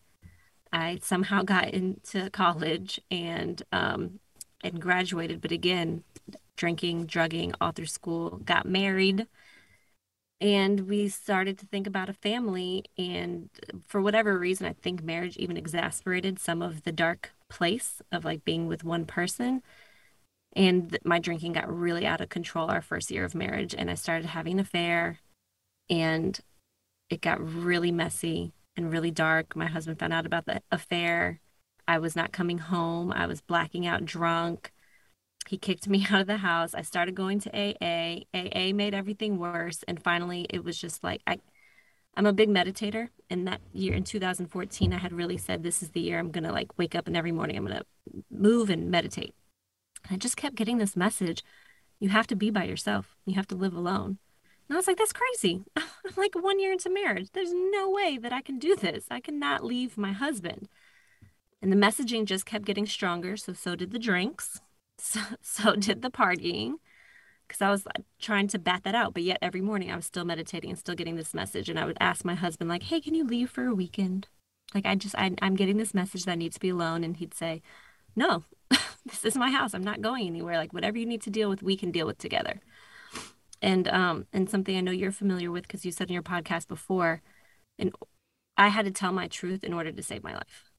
[0.71, 4.19] I somehow got into college and um,
[4.63, 6.03] and graduated, but again,
[6.55, 8.41] drinking, drugging all through school.
[8.45, 9.27] Got married,
[10.41, 12.83] and we started to think about a family.
[12.97, 18.01] And uh, for whatever reason, I think marriage even exasperated some of the dark place
[18.11, 19.61] of like being with one person.
[20.55, 23.95] And my drinking got really out of control our first year of marriage, and I
[23.95, 25.19] started having an affair,
[25.89, 26.39] and
[27.09, 29.55] it got really messy and really dark.
[29.55, 31.41] My husband found out about the affair.
[31.87, 33.11] I was not coming home.
[33.11, 34.71] I was blacking out drunk.
[35.47, 36.73] He kicked me out of the house.
[36.73, 38.21] I started going to AA.
[38.33, 39.83] AA made everything worse.
[39.87, 41.39] And finally, it was just like, I,
[42.15, 43.09] I'm a big meditator.
[43.29, 46.43] And that year in 2014, I had really said, this is the year I'm going
[46.43, 47.85] to like wake up and every morning I'm going to
[48.31, 49.33] move and meditate.
[50.03, 51.43] And I just kept getting this message
[51.99, 54.17] you have to be by yourself, you have to live alone.
[54.67, 55.63] And I was like, that's crazy.
[55.75, 55.85] I'm
[56.17, 57.29] like one year into marriage.
[57.33, 59.05] There's no way that I can do this.
[59.11, 60.67] I cannot leave my husband.
[61.61, 63.37] And the messaging just kept getting stronger.
[63.37, 64.61] So, so did the drinks.
[64.97, 66.75] So, so did the partying.
[67.47, 67.85] Because I was
[68.19, 69.13] trying to bat that out.
[69.13, 71.69] But yet every morning I was still meditating and still getting this message.
[71.69, 74.27] And I would ask my husband, like, hey, can you leave for a weekend?
[74.73, 77.03] Like, I just, I, I'm getting this message that I need to be alone.
[77.03, 77.61] And he'd say,
[78.15, 78.43] no,
[79.05, 79.75] this is my house.
[79.75, 80.57] I'm not going anywhere.
[80.57, 82.61] Like, whatever you need to deal with, we can deal with together
[83.65, 86.67] and um and something I know you're familiar with because you said in your podcast
[86.67, 87.21] before,
[87.79, 87.93] and
[88.57, 90.71] I had to tell my truth in order to save my life.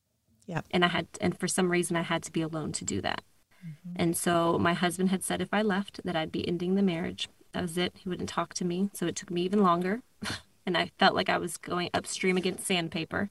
[0.46, 0.60] Yeah.
[0.70, 3.22] And I had and for some reason I had to be alone to do that.
[3.66, 3.96] Mm-hmm.
[3.96, 7.28] And so my husband had said if I left that I'd be ending the marriage.
[7.52, 7.94] That was it.
[7.96, 8.90] He wouldn't talk to me.
[8.92, 10.02] So it took me even longer.
[10.66, 13.30] and I felt like I was going upstream against sandpaper.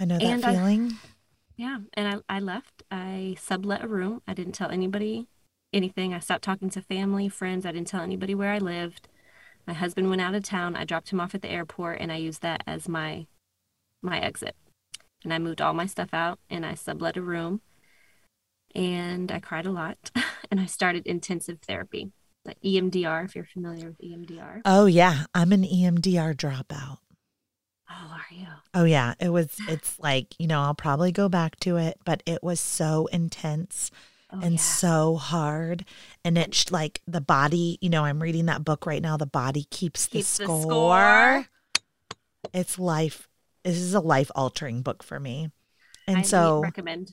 [0.00, 0.92] I know that and feeling.
[0.92, 1.08] I,
[1.56, 1.78] yeah.
[1.94, 2.82] And I, I left.
[2.90, 4.22] I sublet a room.
[4.26, 5.28] I didn't tell anybody
[5.72, 6.14] anything.
[6.14, 7.66] I stopped talking to family, friends.
[7.66, 9.08] I didn't tell anybody where I lived.
[9.66, 10.76] My husband went out of town.
[10.76, 13.26] I dropped him off at the airport and I used that as my
[14.00, 14.56] my exit.
[15.24, 17.60] And I moved all my stuff out and I sublet a room.
[18.74, 19.96] And I cried a lot
[20.50, 22.12] and I started intensive therapy.
[22.44, 24.62] Like EMDR, if you're familiar with EMDR.
[24.64, 26.98] Oh yeah, I'm an EMDR dropout.
[27.90, 28.46] Oh, are you?
[28.74, 32.22] Oh yeah, it was it's like, you know, I'll probably go back to it, but
[32.26, 33.90] it was so intense
[34.30, 34.60] oh, and yeah.
[34.60, 35.84] so hard.
[36.24, 39.16] And it's like the body, you know, I'm reading that book right now.
[39.16, 40.56] The body keeps, keeps the, score.
[40.56, 41.46] the score.
[42.52, 43.28] It's life.
[43.64, 45.50] This is a life altering book for me.
[46.06, 47.12] And I so recommend.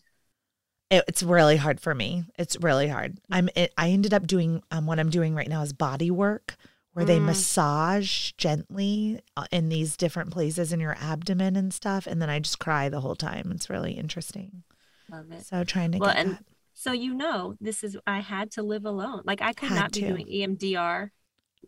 [0.89, 2.25] It, it's really hard for me.
[2.38, 3.17] It's really hard.
[3.31, 3.49] I'm.
[3.55, 6.55] It, I ended up doing um, what I'm doing right now is body work,
[6.93, 7.07] where mm.
[7.07, 12.29] they massage gently uh, in these different places in your abdomen and stuff, and then
[12.29, 13.51] I just cry the whole time.
[13.53, 14.63] It's really interesting.
[15.11, 15.45] Love it.
[15.45, 16.45] So trying to well, get and that.
[16.73, 19.21] So you know, this is I had to live alone.
[19.25, 20.07] Like I could had not be to.
[20.07, 21.09] doing EMDR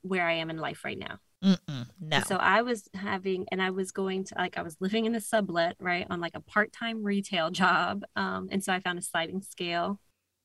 [0.02, 1.20] where I am in life right now.
[1.44, 2.20] Mm-mm, no.
[2.22, 5.22] So I was having, and I was going to like I was living in a
[5.22, 8.04] sublet, right, on like a part-time retail job.
[8.16, 10.00] Um, and so I found a sliding scale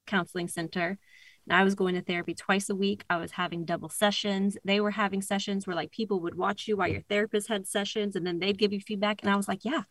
[0.06, 0.98] counseling center.
[1.48, 3.04] And I was going to therapy twice a week.
[3.10, 4.56] I was having double sessions.
[4.64, 8.14] They were having sessions where like people would watch you while your therapist had sessions,
[8.14, 9.22] and then they'd give you feedback.
[9.22, 9.82] And I was like, yeah,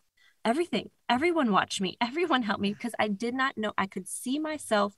[0.44, 0.90] everything.
[1.08, 1.96] Everyone watched me.
[2.00, 4.94] Everyone helped me because I did not know I could see myself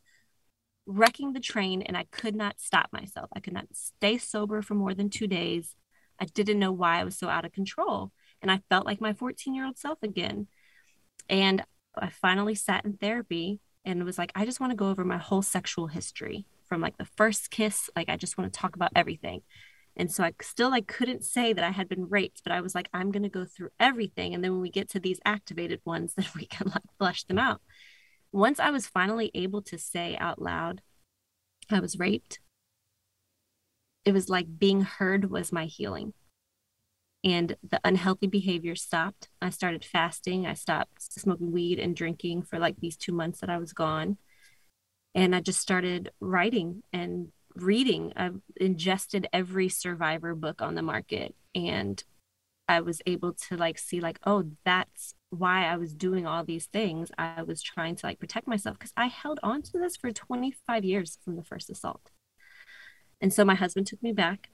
[0.87, 3.31] wrecking the train and I could not stop myself.
[3.35, 5.75] I could not stay sober for more than two days.
[6.21, 8.13] I didn't know why I was so out of control.
[8.43, 10.49] And I felt like my 14 year old self again.
[11.29, 11.65] And
[11.97, 15.19] I finally sat in therapy and was like, I just want to go over my
[15.19, 17.91] whole sexual history from like the first kiss.
[17.95, 19.43] Like, I just want to talk about everything.
[19.97, 22.75] And so I still like couldn't say that I had been raped, but I was
[22.75, 24.35] like, I'm gonna go through everything.
[24.35, 27.39] And then when we get to these activated ones, then we can like flush them
[27.39, 27.61] out.
[28.33, 30.83] Once I was finally able to say out loud,
[31.71, 32.41] I was raped,
[34.05, 36.13] it was like being heard was my healing.
[37.23, 39.29] And the unhealthy behavior stopped.
[39.41, 40.47] I started fasting.
[40.47, 44.19] I stopped smoking weed and drinking for like these two months that I was gone.
[45.15, 48.13] And I just started writing and reading.
[48.15, 52.03] I've ingested every survivor book on the market and
[52.69, 56.67] I was able to like see like oh that's why I was doing all these
[56.67, 57.11] things.
[57.19, 60.85] I was trying to like protect myself because I held on to this for 25
[60.85, 62.11] years from the first assault.
[63.25, 64.51] And so my husband took me back.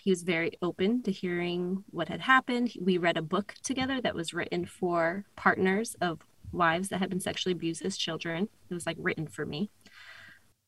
[0.00, 2.72] He was very open to hearing what had happened.
[2.80, 7.20] We read a book together that was written for partners of wives that had been
[7.20, 8.48] sexually abused as children.
[8.70, 9.68] It was like written for me.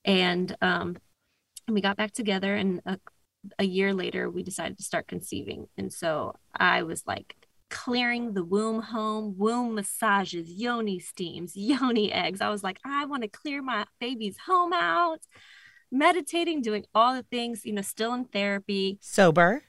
[0.04, 0.98] And um,
[1.66, 2.98] we got back together and a,
[3.58, 7.36] a year later we decided to start conceiving and so i was like
[7.68, 12.40] clearing the womb home, womb massages, yoni steams, yoni eggs.
[12.40, 15.20] I was like, I want to clear my baby's home out,
[15.90, 18.98] meditating, doing all the things, you know, still in therapy.
[19.00, 19.62] Sober.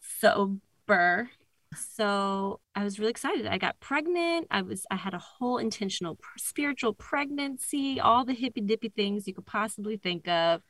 [0.00, 1.30] Sober.
[1.74, 3.46] So I was really excited.
[3.46, 4.46] I got pregnant.
[4.50, 9.34] I was I had a whole intentional spiritual pregnancy, all the hippy dippy things you
[9.34, 10.62] could possibly think of.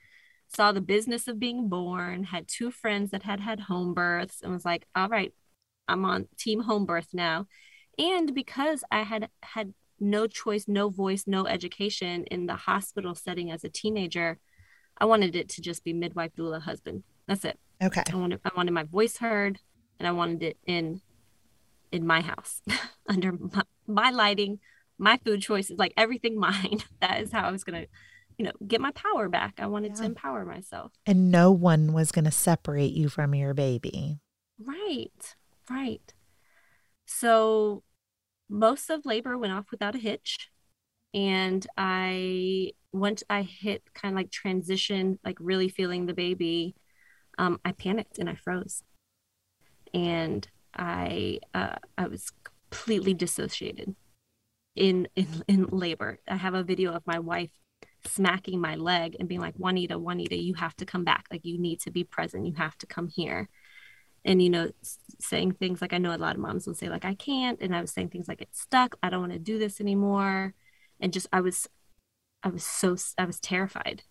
[0.54, 4.52] Saw the business of being born, had two friends that had had home births and
[4.52, 5.32] was like, "All right,
[5.88, 7.46] I'm on team home birth now.
[7.98, 13.50] And because I had had no choice, no voice, no education in the hospital setting
[13.50, 14.38] as a teenager,
[15.03, 17.03] I wanted it to just be midwife, doula, husband.
[17.26, 17.59] That's it.
[17.82, 18.05] Okay.
[18.09, 19.59] I wanted I wanted my voice heard,
[19.98, 21.00] and I wanted it in
[21.90, 22.62] in my house
[23.09, 24.61] under my, my lighting,
[24.98, 26.84] my food choices, like everything mine.
[27.00, 27.86] That is how I was gonna,
[28.38, 29.55] you know, get my power back.
[29.59, 30.03] I wanted yeah.
[30.03, 30.92] to empower myself.
[31.05, 34.20] And no one was gonna separate you from your baby.
[34.57, 35.34] Right.
[35.68, 36.14] Right.
[37.07, 37.82] So
[38.48, 40.51] most of labor went off without a hitch.
[41.14, 46.74] And I, once I hit kind of like transition, like really feeling the baby,
[47.38, 48.82] um, I panicked and I froze.
[49.92, 53.94] And I, uh, I was completely dissociated
[54.74, 56.18] in, in, in labor.
[56.26, 57.50] I have a video of my wife
[58.06, 61.26] smacking my leg and being like, Juanita, Juanita, you have to come back.
[61.30, 62.46] Like, you need to be present.
[62.46, 63.48] You have to come here
[64.24, 64.70] and you know
[65.20, 67.74] saying things like i know a lot of moms will say like i can't and
[67.74, 70.54] i was saying things like it's stuck i don't want to do this anymore
[71.03, 71.68] and just i was
[72.42, 74.05] i was so i was terrified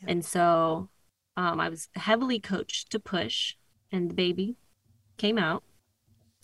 [0.00, 0.10] yeah.
[0.10, 0.88] and so
[1.36, 3.54] um, i was heavily coached to push
[3.92, 4.56] and the baby
[5.16, 5.62] came out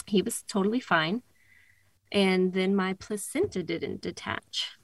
[0.06, 1.22] he was totally fine
[2.12, 4.78] and then my placenta didn't detach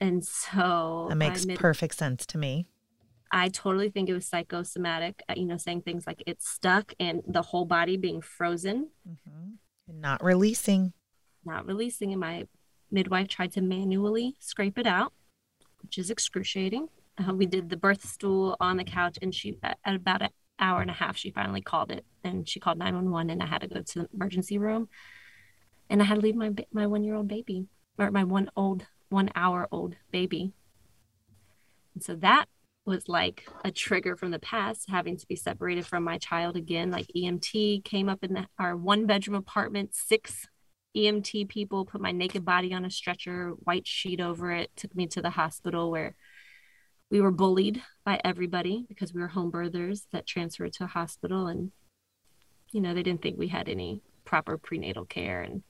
[0.00, 2.66] and so that makes mid- perfect sense to me
[3.32, 7.22] I totally think it was psychosomatic, uh, you know, saying things like it's stuck and
[7.26, 8.88] the whole body being frozen.
[9.08, 10.00] Mm-hmm.
[10.00, 10.92] Not releasing.
[11.44, 12.10] Not releasing.
[12.10, 12.48] And my
[12.90, 15.12] midwife tried to manually scrape it out,
[15.82, 16.88] which is excruciating.
[17.18, 20.80] Uh, we did the birth stool on the couch, and she, at, about an hour
[20.80, 22.04] and a half, she finally called it.
[22.24, 24.88] And she called 911, and I had to go to the emergency room.
[25.88, 27.66] And I had to leave my my one year old baby,
[27.98, 30.52] or my one old, one hour old baby.
[31.94, 32.46] And so that
[32.86, 36.90] was like a trigger from the past having to be separated from my child again
[36.90, 40.48] like emt came up in the, our one bedroom apartment six
[40.96, 45.06] emt people put my naked body on a stretcher white sheet over it took me
[45.06, 46.14] to the hospital where
[47.10, 51.46] we were bullied by everybody because we were home birthers that transferred to a hospital
[51.46, 51.70] and
[52.72, 55.62] you know they didn't think we had any proper prenatal care and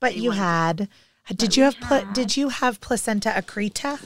[0.00, 0.88] but you had
[1.34, 3.98] did you have pl- did you have placenta accreta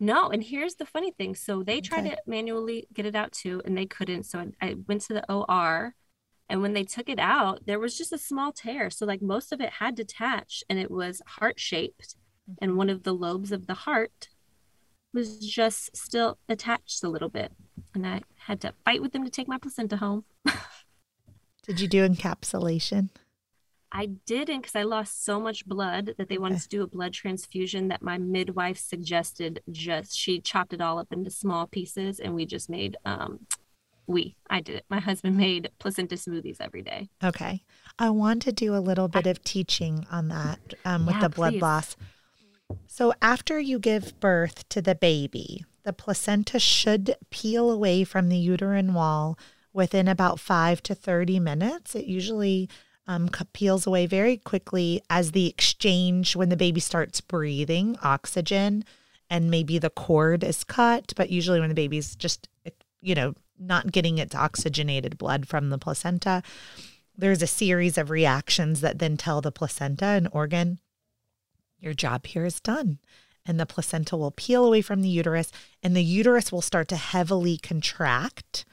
[0.00, 1.34] no, and here's the funny thing.
[1.34, 2.16] So they tried okay.
[2.16, 4.24] to manually get it out too, and they couldn't.
[4.24, 5.94] So I, I went to the OR,
[6.48, 8.90] and when they took it out, there was just a small tear.
[8.90, 12.16] So like most of it had detached, and it was heart shaped,
[12.50, 12.64] mm-hmm.
[12.64, 14.28] and one of the lobes of the heart
[15.12, 17.52] was just still attached a little bit,
[17.94, 20.24] and I had to fight with them to take my placenta home.
[21.62, 23.08] Did you do encapsulation?
[23.90, 27.12] I didn't because I lost so much blood that they wanted to do a blood
[27.12, 32.34] transfusion that my midwife suggested just she chopped it all up into small pieces and
[32.34, 33.46] we just made um
[34.06, 34.84] we I did it.
[34.88, 37.08] My husband made placenta smoothies every day.
[37.22, 37.62] Okay.
[37.98, 41.28] I want to do a little bit of teaching on that um, with yeah, the
[41.28, 41.62] blood please.
[41.62, 41.96] loss.
[42.86, 48.38] So after you give birth to the baby, the placenta should peel away from the
[48.38, 49.38] uterine wall
[49.72, 51.94] within about 5 to 30 minutes.
[51.94, 52.68] It usually
[53.06, 58.84] um, peels away very quickly as the exchange when the baby starts breathing oxygen
[59.30, 61.12] and maybe the cord is cut.
[61.16, 62.48] But usually, when the baby's just,
[63.00, 66.42] you know, not getting its oxygenated blood from the placenta,
[67.16, 70.78] there's a series of reactions that then tell the placenta and organ,
[71.78, 72.98] your job here is done.
[73.46, 75.52] And the placenta will peel away from the uterus,
[75.82, 78.64] and the uterus will start to heavily contract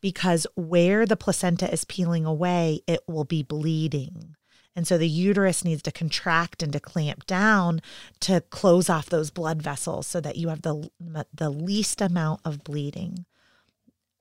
[0.00, 4.36] because where the placenta is peeling away, it will be bleeding.
[4.74, 7.80] And so the uterus needs to contract and to clamp down
[8.20, 10.90] to close off those blood vessels so that you have the,
[11.32, 13.24] the least amount of bleeding.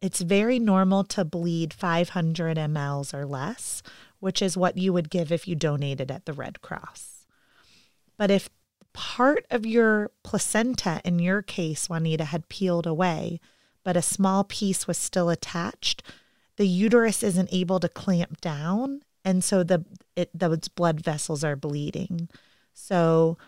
[0.05, 3.81] It's very normal to bleed 500 mLs or less,
[4.19, 7.25] which is what you would give if you donated at the Red Cross.
[8.15, 8.47] But if
[8.93, 13.39] part of your placenta, in your case, Juanita, had peeled away,
[13.83, 16.03] but a small piece was still attached,
[16.57, 19.01] the uterus isn't able to clamp down.
[19.23, 22.29] And so the it, those blood vessels are bleeding.
[22.75, 23.39] So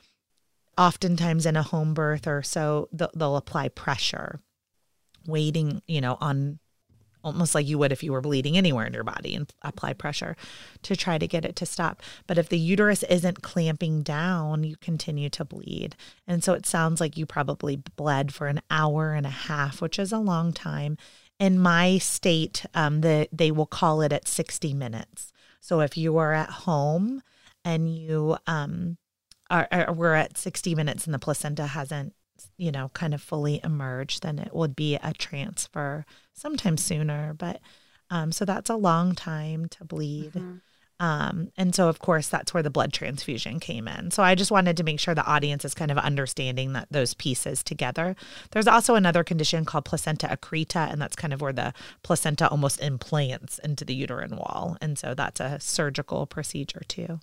[0.75, 4.39] oftentimes in a home birth or so, they'll, they'll apply pressure,
[5.27, 6.59] waiting, you know, on
[7.23, 10.35] almost like you would if you were bleeding anywhere in your body and apply pressure
[10.81, 12.01] to try to get it to stop.
[12.25, 15.95] But if the uterus isn't clamping down, you continue to bleed.
[16.25, 19.99] And so it sounds like you probably bled for an hour and a half, which
[19.99, 20.97] is a long time.
[21.39, 25.31] In my state, um, the, they will call it at 60 minutes.
[25.59, 27.21] So if you are at home
[27.65, 28.97] and you um,
[29.49, 32.13] are, are we're at 60 minutes and the placenta hasn't
[32.57, 37.33] you know, kind of fully emerge, then it would be a transfer sometime sooner.
[37.33, 37.59] But
[38.09, 40.33] um, so that's a long time to bleed.
[40.33, 40.57] Mm-hmm.
[40.99, 44.09] Um, and so, of course, that's where the blood transfusion came in.
[44.09, 47.13] So, I just wanted to make sure the audience is kind of understanding that those
[47.13, 48.15] pieces together.
[48.51, 52.81] There's also another condition called placenta accreta, and that's kind of where the placenta almost
[52.81, 54.75] implants into the uterine wall.
[54.81, 57.19] And so, that's a surgical procedure too.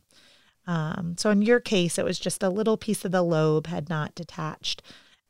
[0.69, 3.89] Um, so, in your case, it was just a little piece of the lobe had
[3.89, 4.83] not detached.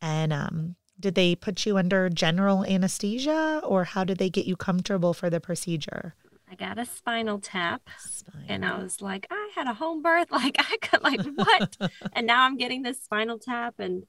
[0.04, 4.54] And um, did they put you under general anesthesia or how did they get you
[4.54, 6.14] comfortable for the procedure?
[6.48, 8.46] I got a spinal tap spinal.
[8.50, 10.28] and I was like, I had a home birth.
[10.30, 11.78] Like I could like what?
[12.12, 14.04] and now I'm getting this spinal tap and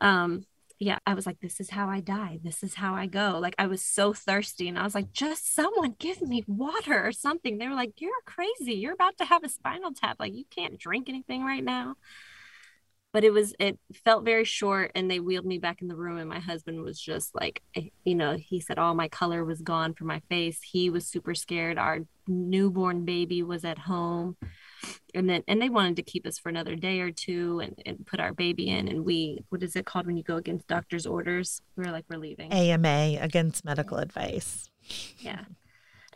[0.00, 0.44] um
[0.78, 2.38] yeah, I was like, this is how I die.
[2.44, 3.38] This is how I go.
[3.40, 7.12] Like I was so thirsty and I was like, just someone give me water or
[7.12, 7.58] something.
[7.58, 8.74] They were like, You're crazy.
[8.74, 10.16] You're about to have a spinal tap.
[10.20, 11.96] Like you can't drink anything right now
[13.16, 16.18] but it was it felt very short and they wheeled me back in the room
[16.18, 19.62] and my husband was just like eh, you know he said all my color was
[19.62, 20.60] gone from my face.
[20.62, 21.78] He was super scared.
[21.78, 24.36] Our newborn baby was at home.
[25.14, 28.04] And then and they wanted to keep us for another day or two and, and
[28.04, 31.06] put our baby in and we what is it called when you go against doctor's
[31.06, 31.62] orders?
[31.74, 32.52] We are like we're leaving.
[32.52, 34.68] Ama against medical advice.
[35.20, 35.46] Yeah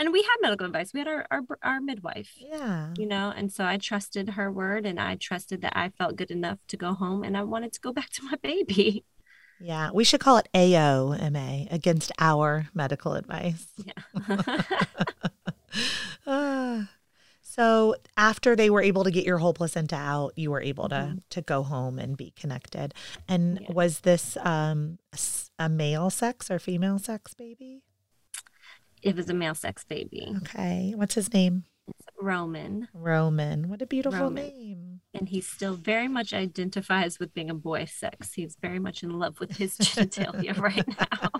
[0.00, 0.92] and we had medical advice.
[0.94, 2.32] We had our, our our midwife.
[2.38, 2.94] Yeah.
[2.96, 6.30] You know, and so I trusted her word and I trusted that I felt good
[6.30, 9.04] enough to go home and I wanted to go back to my baby.
[9.62, 13.66] Yeah, we should call it AOMA against our medical advice.
[13.76, 14.62] Yeah.
[16.26, 16.84] uh,
[17.42, 20.94] so after they were able to get your whole placenta out, you were able to
[20.94, 21.18] mm-hmm.
[21.28, 22.94] to go home and be connected.
[23.28, 23.72] And yeah.
[23.72, 24.98] was this um,
[25.58, 27.82] a male sex or female sex baby?
[29.02, 30.34] It was a male sex baby.
[30.38, 30.92] Okay.
[30.96, 31.64] What's his name?
[31.88, 32.88] It's Roman.
[32.94, 33.68] Roman.
[33.68, 34.46] What a beautiful Roman.
[34.46, 35.00] name.
[35.14, 38.34] And he still very much identifies with being a boy sex.
[38.34, 41.30] He's very much in love with his genitalia right now.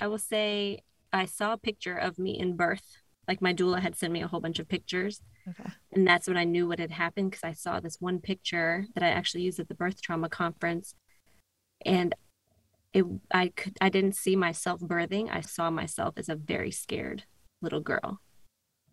[0.00, 0.80] I will say
[1.12, 2.98] I saw a picture of me in birth.
[3.28, 5.20] Like my doula had sent me a whole bunch of pictures.
[5.48, 5.70] Okay.
[5.92, 9.04] And that's when I knew what had happened because I saw this one picture that
[9.04, 10.94] I actually used at the birth trauma conference.
[11.84, 12.14] And
[12.96, 15.28] it I could I didn't see myself birthing.
[15.30, 17.24] I saw myself as a very scared
[17.60, 18.20] little girl.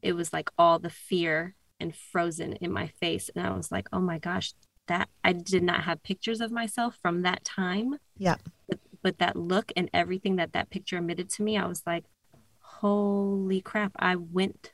[0.01, 3.87] It was like all the fear and frozen in my face and I was like,
[3.93, 4.53] "Oh my gosh,
[4.87, 8.35] that I did not have pictures of myself from that time." Yeah.
[8.67, 12.03] But, but that look and everything that that picture emitted to me, I was like,
[12.59, 14.73] "Holy crap, I went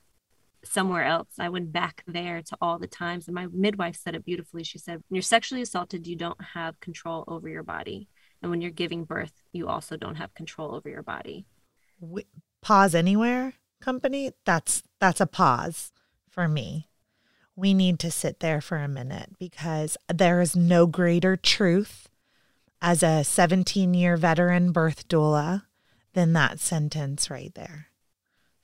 [0.64, 1.30] somewhere else.
[1.40, 3.28] I went back there to all the times.
[3.28, 4.64] And my midwife said it beautifully.
[4.64, 8.10] She said, When you're sexually assaulted, you don't have control over your body.
[8.42, 11.46] And when you're giving birth, you also don't have control over your body.
[12.00, 12.26] We,
[12.62, 14.32] pause anywhere company.
[14.46, 15.92] That's that's a pause
[16.30, 16.88] for me.
[17.56, 22.10] We need to sit there for a minute because there is no greater truth
[22.82, 25.64] as a 17 year veteran birth doula
[26.14, 27.88] than that sentence right there.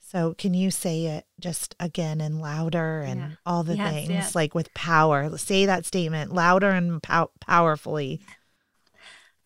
[0.00, 3.30] So, can you say it just again and louder and yeah.
[3.44, 4.34] all the yes, things yes.
[4.36, 5.36] like with power?
[5.36, 8.20] Say that statement louder and pow- powerfully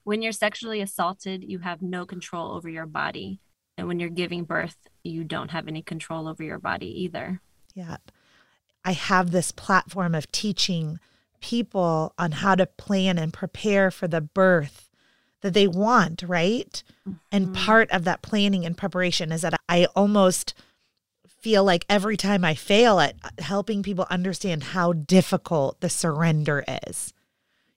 [0.04, 3.40] when you're sexually assaulted, you have no control over your body.
[3.76, 7.40] And when you're giving birth, you don't have any control over your body either.
[7.74, 7.96] Yeah.
[8.84, 10.98] I have this platform of teaching
[11.40, 14.90] people on how to plan and prepare for the birth
[15.40, 16.82] that they want, right?
[17.08, 17.18] Mm-hmm.
[17.32, 20.54] And part of that planning and preparation is that I almost
[21.26, 27.14] feel like every time I fail at helping people understand how difficult the surrender is,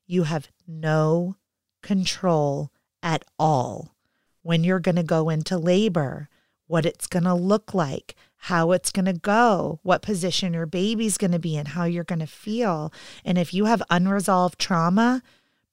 [0.05, 1.35] you have no
[1.83, 2.71] control
[3.03, 3.93] at all
[4.41, 6.29] when you're going to go into labor,
[6.67, 11.17] what it's going to look like, how it's going to go, what position your baby's
[11.17, 12.91] going to be in, how you're going to feel.
[13.23, 15.21] And if you have unresolved trauma,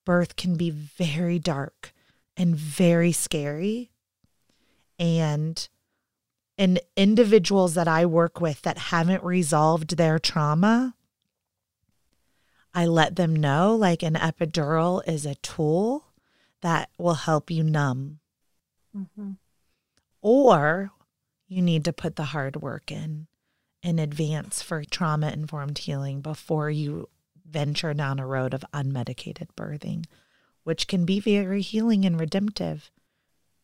[0.05, 1.93] birth can be very dark
[2.37, 3.91] and very scary.
[4.99, 5.69] And
[6.57, 10.95] in individuals that I work with that haven't resolved their trauma,
[12.73, 16.05] I let them know like an epidural is a tool
[16.61, 18.21] that will help you numb.
[18.97, 19.33] Mm-hmm.
[20.21, 20.91] Or
[21.49, 23.27] you need to put the hard work in
[23.83, 27.09] in advance for trauma informed healing before you
[27.49, 30.05] venture down a road of unmedicated birthing,
[30.65, 32.91] which can be very healing and redemptive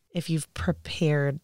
[0.09, 1.39] if you've prepared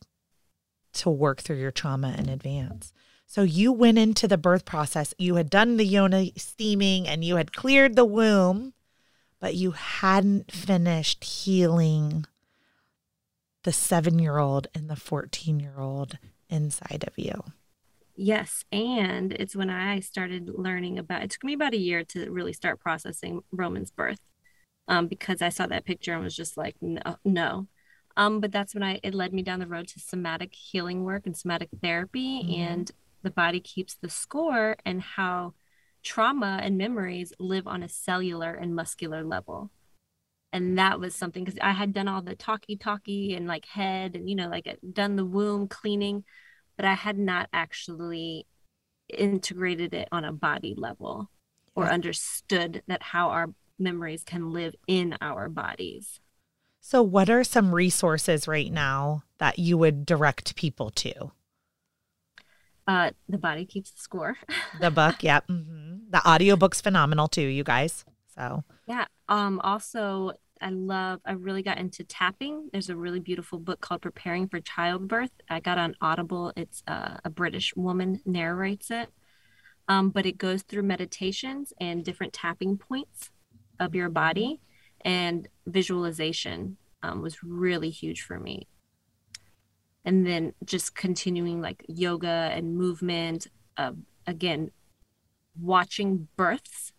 [0.94, 2.92] to work through your trauma in advance.
[3.34, 7.38] So you went into the birth process, you had done the yoni steaming and you
[7.38, 8.74] had cleared the womb,
[9.40, 12.28] but you hadn't finished healing
[13.64, 17.44] the seven year old and the 14 year old inside of you.
[18.16, 18.66] Yes.
[18.72, 22.54] And it's when I started learning about it took me about a year to really
[22.54, 24.20] start processing Roman's birth
[24.88, 27.68] um, because I saw that picture and was just like, no, no.
[28.16, 31.26] Um, but that's when I it led me down the road to somatic healing work
[31.26, 32.62] and somatic therapy mm-hmm.
[32.62, 32.92] and
[33.24, 35.54] the body keeps the score and how
[36.04, 39.72] trauma and memories live on a cellular and muscular level.
[40.52, 44.16] And that was something because I had done all the talkie talkie and like head
[44.16, 46.24] and you know like uh, done the womb cleaning,
[46.76, 48.46] but I had not actually
[49.10, 51.30] integrated it on a body level
[51.76, 53.48] or understood that how our
[53.80, 56.20] memories can live in our bodies.
[56.80, 61.32] So, what are some resources right now that you would direct people to?
[62.88, 64.38] Uh, the body keeps the score.
[64.80, 65.42] the book, yeah.
[65.50, 66.10] Mm-hmm.
[66.10, 68.06] The audiobook's phenomenal too, you guys.
[68.36, 69.06] So yeah.
[69.30, 69.60] Um.
[69.64, 71.22] Also, I love.
[71.26, 72.70] I really got into tapping.
[72.72, 75.32] There's a really beautiful book called Preparing for Childbirth.
[75.50, 76.52] I got on Audible.
[76.56, 79.10] It's uh, a British woman narrates it.
[79.88, 83.32] Um, but it goes through meditations and different tapping points
[83.80, 84.62] of your body
[85.02, 88.68] and visualization um, was really huge for me
[90.06, 93.48] and then just continuing like yoga and movement
[93.78, 93.92] uh,
[94.28, 94.72] again
[95.60, 96.92] watching births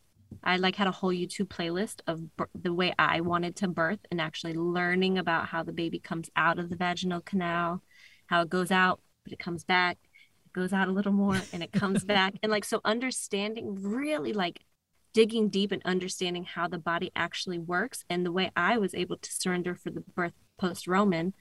[0.43, 2.20] i like had a whole youtube playlist of
[2.55, 6.59] the way i wanted to birth and actually learning about how the baby comes out
[6.59, 7.82] of the vaginal canal
[8.26, 9.98] how it goes out but it comes back
[10.44, 14.32] it goes out a little more and it comes back and like so understanding really
[14.32, 14.60] like
[15.14, 18.05] digging deep and understanding how the body actually works.
[18.10, 21.32] And the way I was able to surrender for the birth post Roman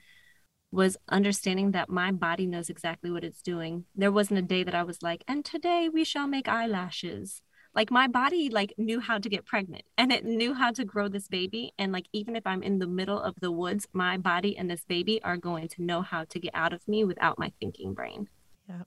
[0.74, 3.84] was understanding that my body knows exactly what it's doing.
[3.94, 7.42] There wasn't a day that I was like, and today we shall make eyelashes.
[7.74, 11.08] Like my body like knew how to get pregnant and it knew how to grow
[11.08, 11.72] this baby.
[11.76, 14.84] And like even if I'm in the middle of the woods, my body and this
[14.84, 18.28] baby are going to know how to get out of me without my thinking brain.
[18.68, 18.82] Yeah.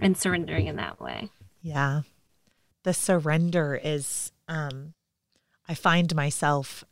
[0.00, 1.30] And surrendering in that way.
[1.60, 2.02] Yeah
[2.82, 4.94] the surrender is um
[5.68, 6.84] I find myself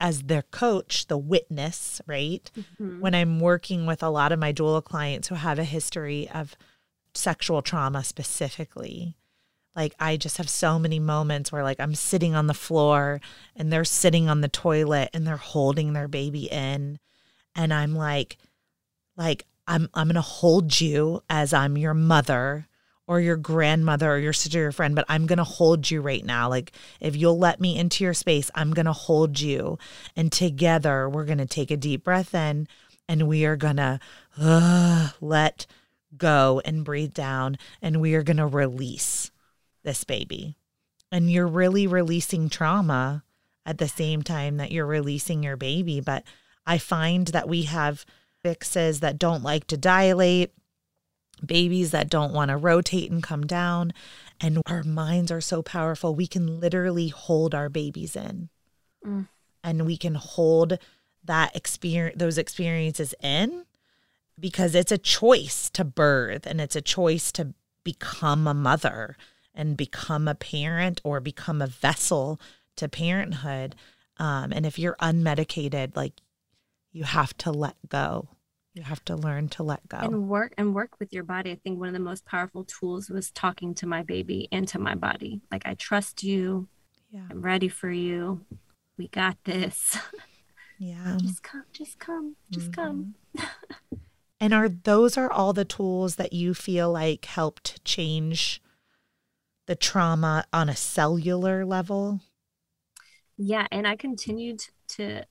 [0.00, 2.50] as their coach, the witness, right?
[2.56, 3.00] Mm-hmm.
[3.00, 6.56] When I'm working with a lot of my doula clients who have a history of
[7.14, 9.16] sexual trauma specifically.
[9.74, 13.20] Like I just have so many moments where like I'm sitting on the floor
[13.54, 16.98] and they're sitting on the toilet and they're holding their baby in
[17.54, 18.38] and I'm like
[19.16, 22.68] like I'm I'm going to hold you as I'm your mother
[23.08, 26.00] or your grandmother or your sister or your friend, but I'm going to hold you
[26.00, 26.48] right now.
[26.48, 29.78] Like, if you'll let me into your space, I'm going to hold you.
[30.16, 32.66] And together, we're going to take a deep breath in
[33.08, 34.00] and we are going to
[34.38, 35.66] uh, let
[36.16, 39.30] go and breathe down and we are going to release
[39.84, 40.56] this baby.
[41.12, 43.22] And you're really releasing trauma
[43.64, 46.00] at the same time that you're releasing your baby.
[46.00, 46.24] But
[46.66, 48.04] I find that we have
[48.42, 50.52] fixes that don't like to dilate
[51.44, 53.92] babies that don't want to rotate and come down.
[54.40, 56.14] And our minds are so powerful.
[56.14, 58.48] We can literally hold our babies in
[59.04, 59.28] mm.
[59.64, 60.78] and we can hold
[61.24, 63.64] that experience, those experiences in
[64.38, 69.16] because it's a choice to birth and it's a choice to become a mother
[69.54, 72.38] and become a parent or become a vessel
[72.76, 73.74] to parenthood.
[74.18, 76.20] Um, and if you're unmedicated, like
[76.92, 78.28] you have to let go
[78.76, 81.50] you have to learn to let go and work and work with your body.
[81.50, 84.78] I think one of the most powerful tools was talking to my baby and to
[84.78, 85.40] my body.
[85.50, 86.68] Like I trust you.
[87.10, 87.22] Yeah.
[87.30, 88.44] I'm ready for you.
[88.98, 89.98] We got this.
[90.78, 91.16] Yeah.
[91.22, 92.82] just come, just come, just mm-hmm.
[92.82, 93.14] come.
[94.40, 98.60] and are those are all the tools that you feel like helped change
[99.66, 102.20] the trauma on a cellular level?
[103.38, 105.24] Yeah, and I continued to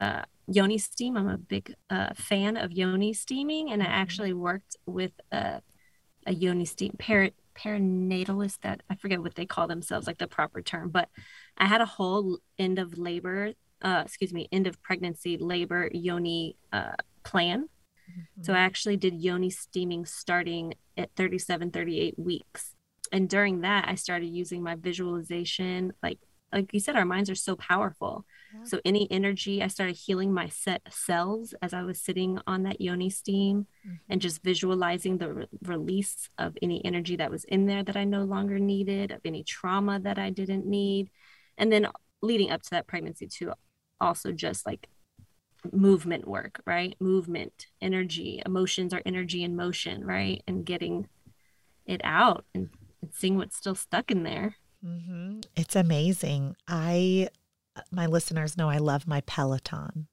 [0.00, 1.16] uh, yoni steam.
[1.16, 3.94] I'm a big uh, fan of yoni steaming, and I mm-hmm.
[3.94, 5.60] actually worked with a,
[6.26, 10.60] a yoni steam per, perinatalist that I forget what they call themselves, like the proper
[10.60, 11.08] term, but
[11.56, 13.52] I had a whole end of labor,
[13.82, 17.68] uh, excuse me, end of pregnancy labor yoni uh, plan.
[18.10, 18.42] Mm-hmm.
[18.42, 22.74] So I actually did yoni steaming starting at 37, 38 weeks.
[23.12, 26.18] And during that, I started using my visualization, like
[26.52, 28.24] like you said, our minds are so powerful.
[28.54, 28.64] Yeah.
[28.64, 32.80] So any energy, I started healing my set cells as I was sitting on that
[32.80, 33.96] yoni steam mm-hmm.
[34.08, 38.04] and just visualizing the re- release of any energy that was in there that I
[38.04, 41.10] no longer needed, of any trauma that I didn't need.
[41.58, 41.88] And then
[42.22, 43.52] leading up to that pregnancy too,
[44.00, 44.88] also just like
[45.72, 46.94] movement work, right?
[47.00, 50.42] Movement, energy, emotions are energy in motion, right?
[50.46, 51.08] And getting
[51.86, 52.70] it out and,
[53.02, 54.56] and seeing what's still stuck in there.
[54.84, 55.40] Mm-hmm.
[55.56, 56.56] It's amazing.
[56.68, 57.28] I,
[57.90, 60.06] my listeners know I love my Peloton.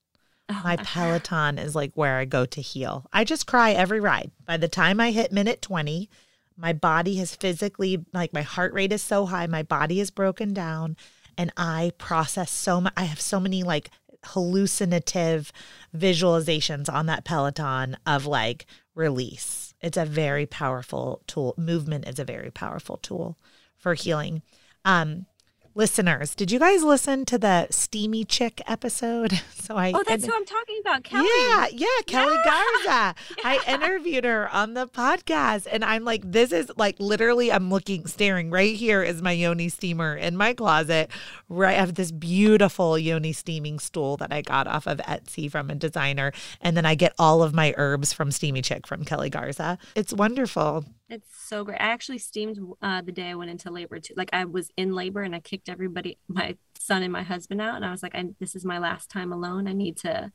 [0.50, 3.06] Oh, my Peloton is like where I go to heal.
[3.14, 4.32] I just cry every ride.
[4.46, 6.10] By the time I hit minute 20,
[6.58, 10.54] my body has physically, like my heart rate is so high, my body is broken
[10.54, 10.98] down,
[11.38, 12.94] and I process so much.
[12.98, 13.90] I have so many like
[14.26, 15.52] hallucinative
[15.96, 19.74] visualizations on that Peloton of like release.
[19.82, 21.56] It's a very powerful tool.
[21.58, 23.38] Movement is a very powerful tool
[23.78, 24.42] for healing.
[24.86, 25.26] Um,
[25.74, 29.42] listeners, did you guys listen to the Steamy Chick episode?
[29.62, 31.30] So I Oh, that's who I'm talking about, Kelly.
[31.48, 32.44] Yeah, yeah, Kelly yeah.
[32.84, 33.16] Garza.
[33.38, 33.44] Yeah.
[33.46, 38.08] I interviewed her on the podcast and I'm like this is like literally I'm looking
[38.08, 41.12] staring right here is my yoni steamer in my closet.
[41.48, 45.70] Right I have this beautiful yoni steaming stool that I got off of Etsy from
[45.70, 49.30] a designer and then I get all of my herbs from Steamy Chick from Kelly
[49.30, 49.78] Garza.
[49.96, 50.86] It's wonderful.
[51.12, 51.82] It's so great.
[51.82, 54.14] I actually steamed uh, the day I went into labor too.
[54.16, 57.76] Like I was in labor and I kicked everybody, my son and my husband out,
[57.76, 59.68] and I was like, I, "This is my last time alone.
[59.68, 60.32] I need to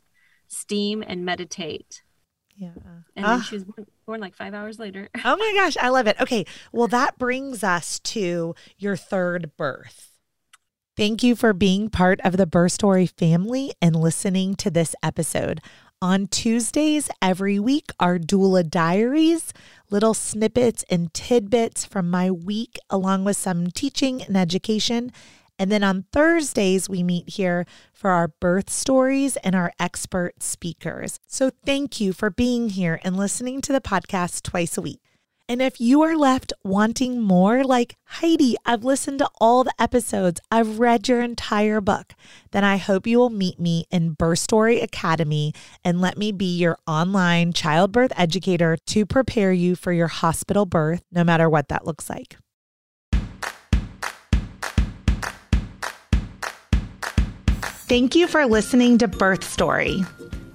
[0.49, 2.03] steam and meditate."
[2.57, 2.73] Yeah.
[3.15, 5.09] And then she was born, born like five hours later.
[5.25, 6.21] oh my gosh, I love it.
[6.21, 10.13] Okay, well that brings us to your third birth.
[10.97, 15.61] Thank you for being part of the Birth Story family and listening to this episode.
[16.03, 19.55] On Tuesdays every week are doula diaries,
[19.89, 25.11] little snippets and tidbits from my week, along with some teaching and education.
[25.59, 27.65] And then on Thursdays, we meet here
[27.95, 31.19] for our birth stories and our expert speakers.
[31.27, 35.06] So thank you for being here and listening to the podcast twice a week.
[35.49, 40.41] And if you are left wanting more, like Heidi, I've listened to all the episodes,
[40.51, 42.15] I've read your entire book,
[42.51, 45.55] then I hope you will meet me in Birth Story Academy
[45.85, 51.05] and let me be your online childbirth educator to prepare you for your hospital birth,
[51.13, 52.39] no matter what that looks like.
[57.89, 60.03] Thank you for listening to Birth Story.